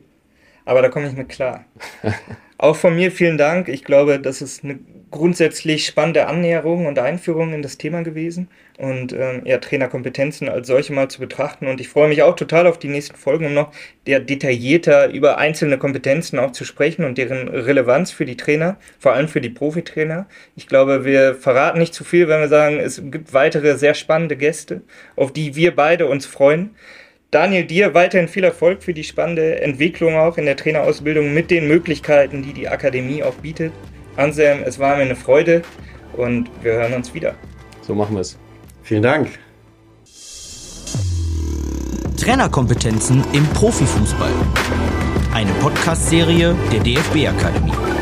[0.65, 1.65] Aber da komme ich mit klar.
[2.57, 3.67] Auch von mir vielen Dank.
[3.67, 4.79] Ich glaube, das ist eine
[5.11, 10.93] grundsätzlich spannende Annäherung und Einführung in das Thema gewesen und ähm, ja, Trainerkompetenzen als solche
[10.93, 11.67] mal zu betrachten.
[11.67, 13.71] Und ich freue mich auch total auf die nächsten Folgen, um noch
[14.07, 19.13] der detaillierter über einzelne Kompetenzen auch zu sprechen und deren Relevanz für die Trainer, vor
[19.13, 20.25] allem für die Profitrainer.
[20.55, 24.35] Ich glaube, wir verraten nicht zu viel, wenn wir sagen, es gibt weitere sehr spannende
[24.35, 24.81] Gäste,
[25.15, 26.75] auf die wir beide uns freuen.
[27.35, 31.67] Daniel, dir weiterhin viel Erfolg für die spannende Entwicklung auch in der Trainerausbildung mit den
[31.67, 33.73] Möglichkeiten, die die Akademie auch bietet.
[34.15, 35.61] Anselm, es war mir eine Freude
[36.13, 37.35] und wir hören uns wieder.
[37.81, 38.37] So machen wir es.
[38.83, 39.27] vielen Dank.
[42.15, 44.31] Trainerkompetenzen im Profifußball.
[45.33, 47.94] Eine Podcast-Serie der DFB Akademie.